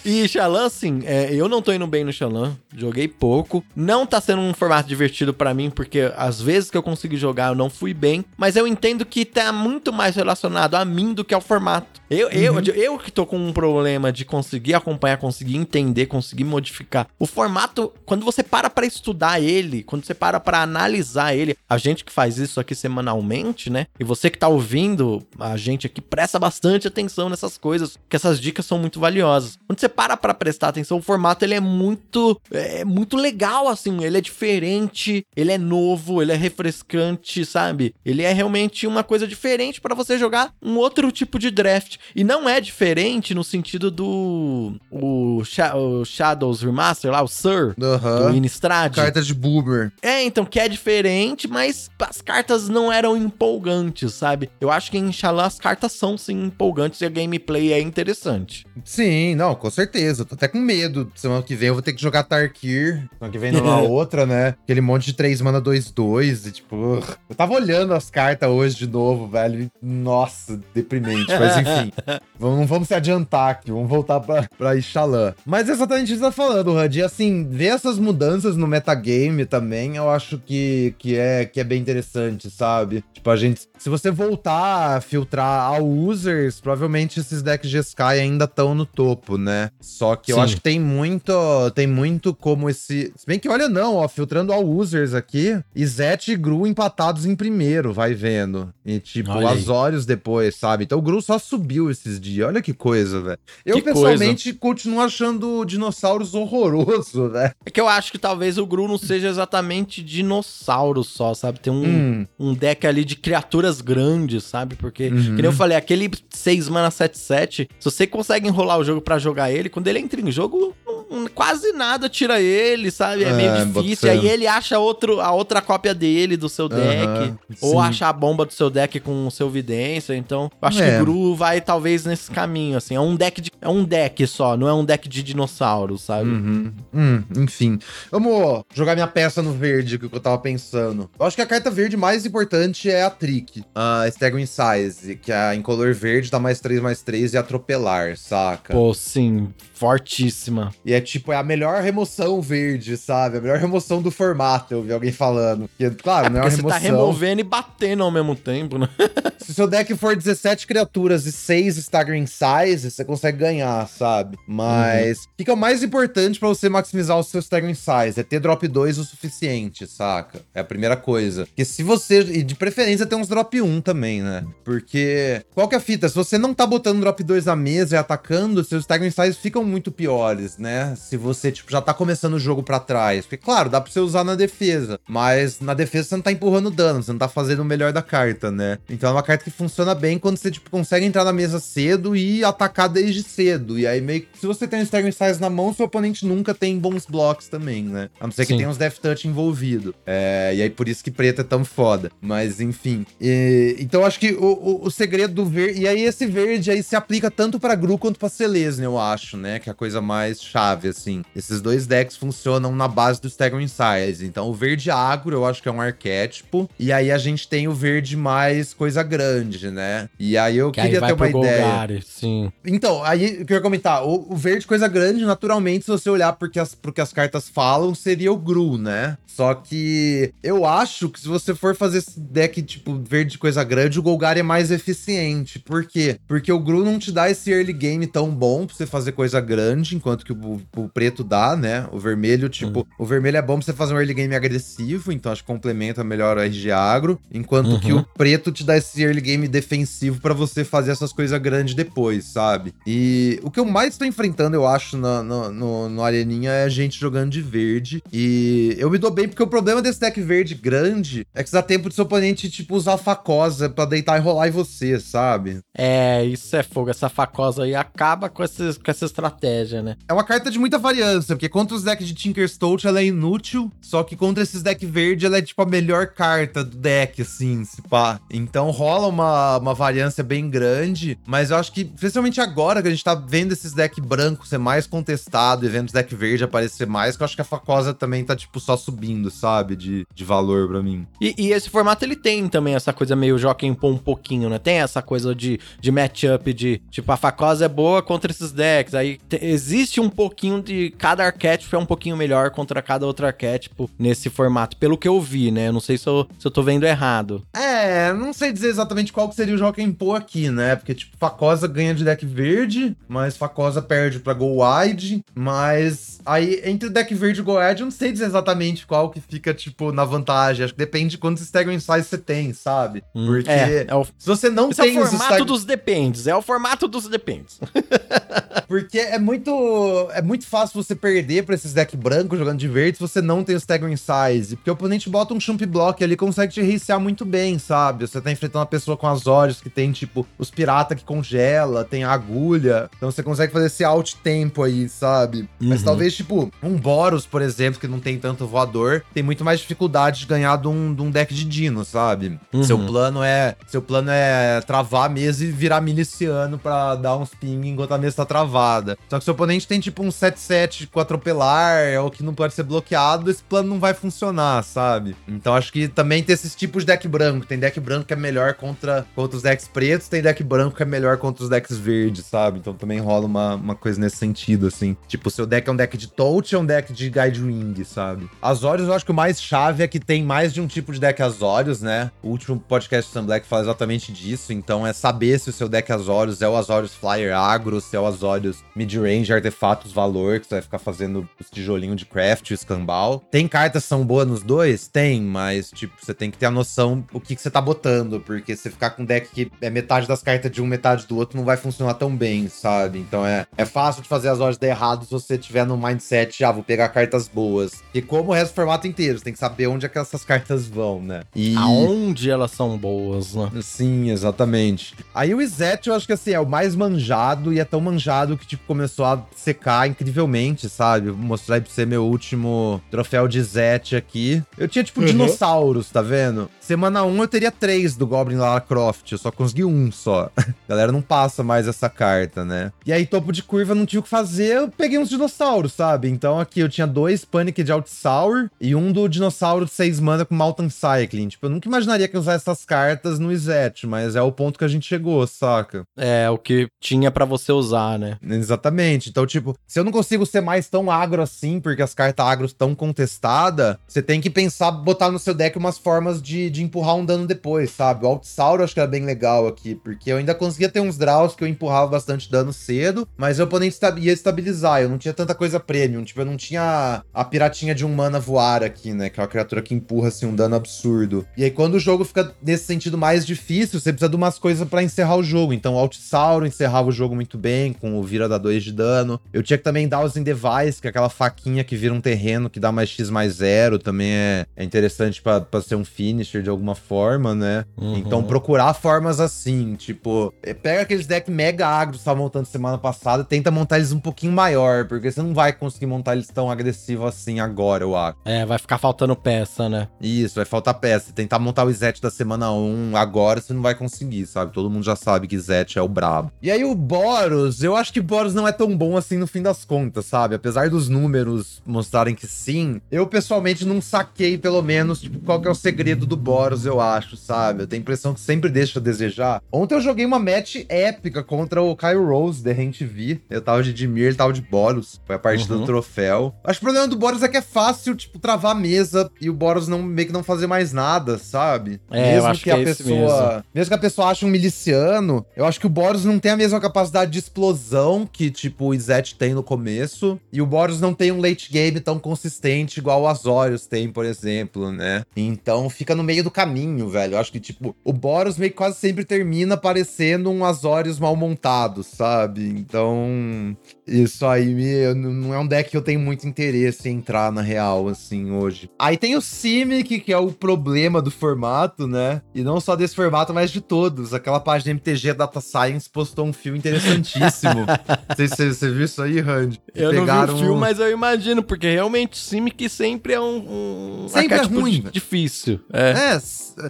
[0.04, 3.64] E Xalan, assim, é, eu não tô indo bem no Xalan, joguei pouco.
[3.76, 7.50] Não tá sendo um formato divertido pra mim, porque às vezes que eu consegui jogar
[7.50, 8.24] eu não fui bem.
[8.38, 12.02] Mas eu entendo que tá muito mais relacionado a mim do que ao formato.
[12.08, 17.08] Eu, eu, eu que tô com um problema de conseguir acompanhar, conseguir entender, conseguir modificar.
[17.18, 21.78] O formato, quando você para pra estudar ele, quando você para pra analisar ele, a
[21.78, 23.88] gente que faz isso aqui semanalmente, né?
[24.00, 28.40] E você que tá ouvindo a gente aqui, presta bastante atenção nessas coisas, que essas
[28.40, 29.58] dicas são muito valiosas.
[29.68, 34.04] Quando você para pra prestar atenção, o formato ele é muito, é muito legal, assim,
[34.04, 37.94] ele é diferente, ele é novo, ele é refrescante, sabe?
[38.06, 41.98] Ele é realmente uma coisa diferente pra você jogar um outro tipo de draft.
[42.16, 47.86] E não é diferente no sentido do o, o Shadows Remaster lá, o Sir, do
[47.86, 48.36] Aham.
[48.36, 48.96] Innistrad.
[49.06, 49.92] Carta de boomer.
[50.02, 54.50] É, então, que é diferente, mas as cartas não eram empolgantes, sabe?
[54.60, 58.66] Eu acho que em Xalã as cartas são sim empolgantes e a gameplay é interessante.
[58.84, 60.22] Sim, não, com certeza.
[60.22, 61.12] Eu tô até com medo.
[61.16, 63.08] Semana que vem eu vou ter que jogar Tarkir.
[63.14, 64.56] Semana que vem numa outra, né?
[64.64, 66.48] Aquele monte de 3 mana 2-2.
[66.48, 69.70] E tipo, eu tava olhando as cartas hoje de novo, velho.
[69.82, 71.32] Nossa, deprimente.
[71.40, 71.92] Mas enfim,
[72.40, 73.72] vamos, não vamos se adiantar aqui.
[73.72, 75.34] Vamos voltar pra, pra Ixalan.
[75.46, 77.00] Mas é exatamente isso que você tá falando, Hud.
[77.00, 81.64] E assim, ver essas mudanças no metagame também, eu acho que, que, é, que é
[81.64, 83.04] bem interessante, sabe?
[83.14, 83.68] Tipo, a gente.
[83.78, 88.86] Se você voltar a filtrar a users, provavelmente esses decks de Sky ainda estão no
[88.86, 89.70] topo, né?
[89.82, 90.42] Só que eu Sim.
[90.42, 91.34] acho que tem muito.
[91.74, 93.12] Tem muito como esse.
[93.16, 97.36] Se bem que, olha, não, ó, filtrando all users aqui, Izete e Gru empatados em
[97.36, 98.74] primeiro, vai vendo.
[98.86, 99.32] E tipo.
[99.32, 100.84] Azorius depois, sabe?
[100.84, 102.48] Então o Gru só subiu esses dias.
[102.48, 103.40] Olha que coisa, velho.
[103.66, 107.52] Eu, Que pessoalmente, continuo achando dinossauros horroroso, né?
[107.66, 111.60] É que eu acho que talvez o Gru não seja exatamente dinossauro só, sabe?
[111.60, 112.28] Tem um, Hum.
[112.40, 114.76] um deck ali de criaturas grandes, sabe?
[114.76, 115.34] Porque, Uhum.
[115.36, 119.52] nem eu falei, aquele 6 mana 7-7, se você consegue enrolar o jogo pra jogar
[119.52, 120.74] ele, quando ele entra em jogo,
[121.10, 123.24] não- quase nada tira ele, sabe?
[123.24, 124.10] É, É, meio difícil.
[124.12, 127.06] Aí ele acha outro, a outra cópia dele do seu deck.
[127.06, 127.78] Aham, ou sim.
[127.80, 130.16] acha a bomba do seu deck com o seu vidência.
[130.16, 130.96] Então, eu acho É.
[130.98, 132.96] que o Gru vai talvez nesse caminho, assim.
[132.96, 136.30] É um deck de, é um deck só, não é um deck de dinossauro, sabe?
[136.30, 136.72] Uhum.
[136.94, 137.80] Hum, enfim.
[138.12, 141.10] Vamos jogar minha peça no verde, que eu tava pensando.
[141.18, 145.32] Eu acho que a carta verde mais importante é a Trick, a Staggering Size, que
[145.32, 148.74] é em color verde, dá mais 3, mais 3 e atropelar, saca?
[148.74, 150.72] Pô, sim, fortíssima.
[150.84, 153.38] E é tipo, é a melhor remoção verde, sabe?
[153.38, 155.70] A melhor remoção do formato, eu vi alguém falando.
[155.78, 157.06] Que, claro, não é uma Porque você tá remoção.
[157.06, 158.90] removendo e batendo ao mesmo tempo, né?
[159.46, 164.40] Se seu deck for 17 criaturas e 6 Staggering Size, você consegue ganhar, sabe?
[164.48, 168.20] Mas o que, que é o mais importante pra você maximizar o seu Staggering Size?
[168.20, 170.42] É ter drop 2 o suficiente, saca?
[170.52, 171.46] É a primeira coisa.
[171.46, 172.22] Porque se você.
[172.22, 174.44] E de preferência ter uns drop 1 também, né?
[174.64, 175.44] Porque.
[175.54, 176.10] Qual que é a fita?
[176.10, 179.64] Se você não tá botando drop 2 na mesa e atacando, seus Staggering Size ficam
[179.64, 180.96] muito piores, né?
[180.96, 183.26] Se você, tipo, já tá começando o jogo pra trás.
[183.26, 185.00] Porque, claro, dá pra você usar na defesa.
[185.08, 188.02] Mas na defesa você não tá empurrando dano, você não tá fazendo o melhor da
[188.02, 188.80] carta, né?
[188.90, 191.60] Então é uma carta carta que funciona bem quando você, tipo, consegue entrar na mesa
[191.60, 193.78] cedo e atacar desde cedo.
[193.78, 196.54] E aí, meio que, se você tem um Staggering Size na mão, seu oponente nunca
[196.54, 198.10] tem bons blocos também, né?
[198.20, 198.58] A não ser que Sim.
[198.58, 199.94] tenha uns Death Touch envolvido.
[200.06, 202.12] É, e aí, por isso que preto é tão foda.
[202.22, 203.06] Mas, enfim.
[203.20, 205.82] E, então, acho que o, o, o segredo do verde...
[205.82, 209.38] E aí, esse verde aí se aplica tanto pra Gru quanto pra Selesnya, eu acho,
[209.38, 209.60] né?
[209.60, 211.24] Que é a coisa mais chave, assim.
[211.36, 214.26] Esses dois decks funcionam na base do Staggering Size.
[214.26, 216.70] Então, o verde agro, eu acho que é um arquétipo.
[216.80, 219.25] E aí, a gente tem o verde mais coisa grande,
[219.72, 220.10] né?
[220.20, 221.62] E aí, eu que queria aí ter uma ideia.
[221.62, 222.52] Golgari, sim.
[222.66, 224.04] Então, aí, eu queria comentar.
[224.04, 227.94] O, o, verde coisa grande, naturalmente, se você olhar porque as, porque as cartas falam,
[227.94, 229.18] seria o Gru, né?
[229.36, 234.00] Só que eu acho que se você for fazer esse deck, tipo, verde coisa grande,
[234.00, 235.60] o Golgari é mais eficiente.
[235.60, 236.18] Por quê?
[236.26, 239.42] Porque o Gru não te dá esse early game tão bom pra você fazer coisa
[239.42, 241.86] grande, enquanto que o, o preto dá, né?
[241.92, 242.86] O vermelho, tipo, uhum.
[242.98, 246.02] o vermelho é bom pra você fazer um early game agressivo, então acho que complementa
[246.02, 247.80] melhor o RG agro, enquanto uhum.
[247.80, 251.74] que o preto te dá esse early game defensivo para você fazer essas coisas grandes
[251.74, 252.74] depois, sabe?
[252.86, 256.70] E o que eu mais tô enfrentando, eu acho, no, no, no, no Areninha é
[256.70, 258.04] gente jogando de verde.
[258.12, 261.62] E eu me dou bem, porque o problema desse deck verde grande é que dá
[261.62, 265.60] tempo do seu oponente, tipo, usar facosa pra deitar e rolar em você, sabe?
[265.78, 266.90] É, isso é fogo.
[266.90, 269.96] Essa facosa aí acaba com, esses, com essa estratégia, né?
[270.08, 273.72] É uma carta de muita variância, porque contra os decks de Tinkerstolt ela é inútil,
[273.82, 277.64] só que contra esses decks verde ela é tipo a melhor carta do deck, assim,
[277.64, 278.20] se pá.
[278.32, 282.92] Então rola uma, uma variância bem grande, mas eu acho que, especialmente agora que a
[282.92, 286.88] gente tá vendo esses decks brancos ser mais contestado e vendo os deck verde aparecer
[286.88, 289.76] mais, que eu acho que a facosa também tá, tipo, só subindo, sabe?
[289.76, 291.06] De, de valor pra mim.
[291.20, 294.58] E, e esse formato ele tem também essa coisa meio Joaquim Pô um pouquinho, né?
[294.58, 298.94] Tem essa coisa de, de matchup de, tipo, a facosa é boa contra esses decks.
[298.96, 300.94] Aí te, existe um pouquinho de.
[300.98, 305.20] Cada arquétipo é um pouquinho melhor contra cada outro arquétipo nesse formato, pelo que eu
[305.20, 305.68] vi, né?
[305.68, 307.44] Eu não sei se eu, se eu tô vendo errado.
[307.54, 310.76] É, não sei dizer exatamente qual que seria o Joaquim Pô aqui, né?
[310.76, 315.24] Porque, tipo, Facosa ganha de deck verde, mas Facosa perde pra Go Wide.
[315.34, 318.86] Mas aí, entre o deck verde e o Go Wide, eu não sei dizer exatamente
[318.86, 320.66] qual que fica, tipo, na vantagem.
[320.66, 323.04] Acho que depende de quantos Staggering Size você tem, sabe?
[323.14, 324.06] Hum, Porque é, é o...
[324.06, 324.96] se você não Esse tem.
[324.96, 325.46] É o formato stag...
[325.46, 326.28] dos dependes.
[326.28, 327.60] É o formato dos dependes.
[328.68, 330.10] Porque é muito.
[330.12, 333.44] É muito fácil você perder pra esses deck brancos jogando de verde se você não
[333.44, 334.56] tem o Staggering Size.
[334.56, 338.08] Porque o oponente bota um Chump Block ali consegue te reiniciar muito bem, sabe?
[338.08, 341.84] Você tá enfrentando uma pessoa com as olhos que tem, tipo, os pirata que congela,
[341.84, 342.90] tem a agulha.
[342.96, 345.40] Então você consegue fazer esse alt tempo aí, sabe?
[345.60, 345.70] Uhum.
[345.70, 349.60] Mas talvez, tipo, um Boros, por exemplo, que não tem tanto voador, tem muito mais
[349.60, 352.40] dificuldade de ganhar de um, de um deck de Dino, sabe?
[352.54, 352.64] Uhum.
[352.64, 353.56] Seu plano é.
[353.68, 357.98] Seu plano é travar a mesa e virar miliciano para dar uns ping enquanto a
[357.98, 358.98] mesa tá travada.
[359.10, 362.64] Só que seu oponente tem tipo um 7-7 com atropelar, ou que não pode ser
[362.64, 365.16] bloqueado, esse plano não vai funcionar, sabe?
[365.28, 367.46] Então acho que também tem esses tipos de deck branco.
[367.46, 370.84] Tem deck branco que é melhor contra, contra os decks pretos, tem deck branco que
[370.84, 372.60] é melhor contra os decks verdes, sabe?
[372.60, 374.98] Então também rola uma, uma coisa nesse sentido, assim.
[375.08, 377.84] Tipo, seu deck é um deck de touch ou é um deck de guide ring,
[377.84, 378.30] sabe?
[378.42, 381.00] Azorius eu acho que o mais chave é que tem mais de um tipo de
[381.00, 382.12] deck Azorius, né?
[382.24, 385.70] O último podcast do Sun Black fala exatamente disso, então é saber se o seu
[385.70, 390.48] deck Azorius é o Azorius Flyer Agro, se é o Azorius Midrange, Artefatos Valor, que
[390.48, 393.24] você vai ficar fazendo os tijolinhos de craft, o escambau.
[393.32, 394.88] Tem cartas que são boas nos dois?
[394.88, 398.20] Tem, mas, tipo, você tem que ter a noção o que, que você tá botando,
[398.20, 401.18] porque você ficar com um deck que é metade das cartas de um, metade do
[401.18, 403.00] outro, não vai funcionar tão bem, sabe?
[403.00, 406.44] Então é, é fácil de fazer as horas dar errado se você tiver no mindset,
[406.44, 407.84] ah, vou pegar cartas boas.
[407.94, 410.24] E como o resto do formato inteiro, você tem que saber onde é que essas
[410.24, 411.24] cartas vão, né?
[411.36, 411.56] E...
[411.56, 413.50] Aonde elas são boas, né?
[413.62, 414.96] Sim, exatamente.
[415.14, 418.38] Aí o Izet, eu acho que assim, é o mais manjado e é tão manjado
[418.38, 421.10] que, tipo, começou a secar incrivelmente, sabe?
[421.10, 424.44] Vou mostrar aí pra você meu último troféu de Izet aqui.
[424.58, 425.08] Eu tinha, tipo, uhum.
[425.08, 426.50] dinossauros, tá vendo?
[426.60, 430.32] Semana 1 eu teria três do Goblin Lara Croft, eu só consegui um só.
[430.36, 432.72] A galera não passa mais essa carta, né?
[432.86, 436.10] E aí, topo de curva, não tinha o que fazer, eu peguei uns dinossauros, sabe?
[436.10, 440.26] Então aqui eu tinha dois Panic de Outsour e um do dinossauro de 6 mana
[440.26, 441.28] com Mountain Cycling.
[441.28, 444.58] Tipo, eu nunca imaginaria que eu usar essas cartas no Izet, mas é o ponto
[444.58, 445.84] que a gente chegou, saca?
[445.98, 448.18] É, o que tinha para você usar, né?
[448.28, 449.10] Exatamente.
[449.10, 452.46] Então, tipo, se eu não consigo ser mais tão agro assim, porque as cartas agro
[452.46, 456.96] estão contestadas, você tem que pensar, botar no seu deck umas formas de de empurrar
[456.96, 458.06] um dano depois, sabe?
[458.06, 461.36] O Altsauro acho que era bem legal aqui, porque eu ainda conseguia ter uns draws
[461.36, 465.34] que eu empurrava bastante dano cedo, mas o oponente ia estabilizar, eu não tinha tanta
[465.34, 469.10] coisa premium, tipo, eu não tinha a piratinha de um mana voar aqui, né?
[469.10, 471.26] Que é uma criatura que empurra, assim, um dano absurdo.
[471.38, 474.68] E aí, quando o jogo fica nesse sentido mais difícil, você precisa de umas coisas
[474.68, 475.54] para encerrar o jogo.
[475.54, 479.20] Então, o Altsauro encerrava o jogo muito bem, com o vira da 2 de dano.
[479.32, 482.50] Eu tinha que também dar os Device, que é aquela faquinha que vira um terreno
[482.50, 486.50] que dá mais X mais zero, também é, é interessante para ser um finisher de
[486.50, 487.66] alguma forma, né?
[487.78, 487.98] Uhum.
[487.98, 492.46] Então procurar formas assim, tipo, é, pega aqueles decks mega agros que você tava montando
[492.46, 496.14] semana passada e tenta montar eles um pouquinho maior, porque você não vai conseguir montar
[496.14, 498.18] eles tão agressivos assim agora, eu acho.
[498.26, 499.88] É, vai ficar faltando peça, né?
[500.02, 501.12] Isso, vai faltar peça.
[501.14, 504.52] Tentar montar o Izete da semana 1 agora você não vai conseguir, sabe?
[504.52, 506.32] Todo mundo já sabe que Izete é o brabo.
[506.42, 509.42] E aí o Boros, eu acho que Boros não é tão bom assim no fim
[509.42, 510.36] das contas, sabe?
[510.36, 515.48] Apesar dos números mostrarem que sim, eu pessoalmente não saquei pelo menos tipo, qual que
[515.48, 517.64] é o segredo do Boros, eu acho, sabe?
[517.64, 519.42] Eu tenho a impressão que sempre deixa a desejar.
[519.52, 523.22] Ontem eu joguei uma match épica contra o Kyle Rose, The Rent V.
[523.30, 525.00] Eu tava de Dimir, ele tava de Boros.
[525.06, 525.60] Foi a partida uhum.
[525.62, 526.34] do troféu.
[526.44, 529.30] Acho que o problema do Boros é que é fácil, tipo, travar a mesa e
[529.30, 531.80] o Boros não meio que não fazer mais nada, sabe?
[531.92, 533.28] É, mesmo eu acho que, que a é pessoa.
[533.28, 533.44] Mesmo.
[533.54, 533.70] mesmo.
[533.70, 536.60] que a pessoa ache um miliciano, eu acho que o Boros não tem a mesma
[536.60, 540.20] capacidade de explosão que, tipo, o Izete tem no começo.
[540.32, 544.06] E o Boros não tem um late game tão consistente igual o Azorius tem, por
[544.06, 545.04] exemplo, né?
[545.16, 547.16] Então fica no meio do caminho, velho.
[547.16, 551.16] Eu acho que, tipo, o Boros meio que quase sempre termina parecendo um Azorius mal
[551.16, 552.48] montado, sabe?
[552.48, 553.58] Então,
[553.88, 557.42] isso aí me, não é um deck que eu tenho muito interesse em entrar na
[557.42, 558.70] real, assim, hoje.
[558.80, 562.22] Aí tem o Simic, que é o problema do formato, né?
[562.34, 564.14] E não só desse formato, mas de todos.
[564.14, 567.66] Aquela página MTG Data Science postou um fio interessantíssimo.
[568.10, 569.62] não sei se você viu isso aí, Randy.
[569.74, 570.28] Eu Pegaram...
[570.28, 574.10] não vi o fio, mas eu imagino, porque realmente o Simic sempre é um, um
[574.10, 574.84] sempre é ruim.
[574.92, 575.60] difícil.
[575.72, 576.16] É.
[576.16, 576.22] é,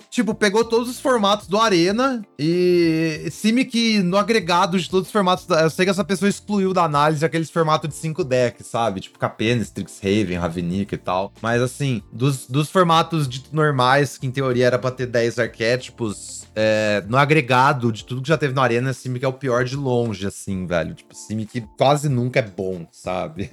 [0.09, 5.47] tipo, pegou todos os formatos do Arena e Simic no agregado de todos os formatos.
[5.49, 9.01] Eu sei que essa pessoa excluiu da análise análise aqueles formatos de 5 decks, sabe?
[9.01, 11.31] Tipo Capena, Strixhaven, Ravnica e tal.
[11.41, 17.03] Mas assim, dos, dos formatos normais, que em teoria era pra ter 10 arquétipos, é,
[17.07, 20.25] no agregado de tudo que já teve na Arena, Simic é o pior de longe,
[20.25, 20.93] assim, velho.
[20.93, 23.51] Tipo, Simic quase nunca é bom, sabe?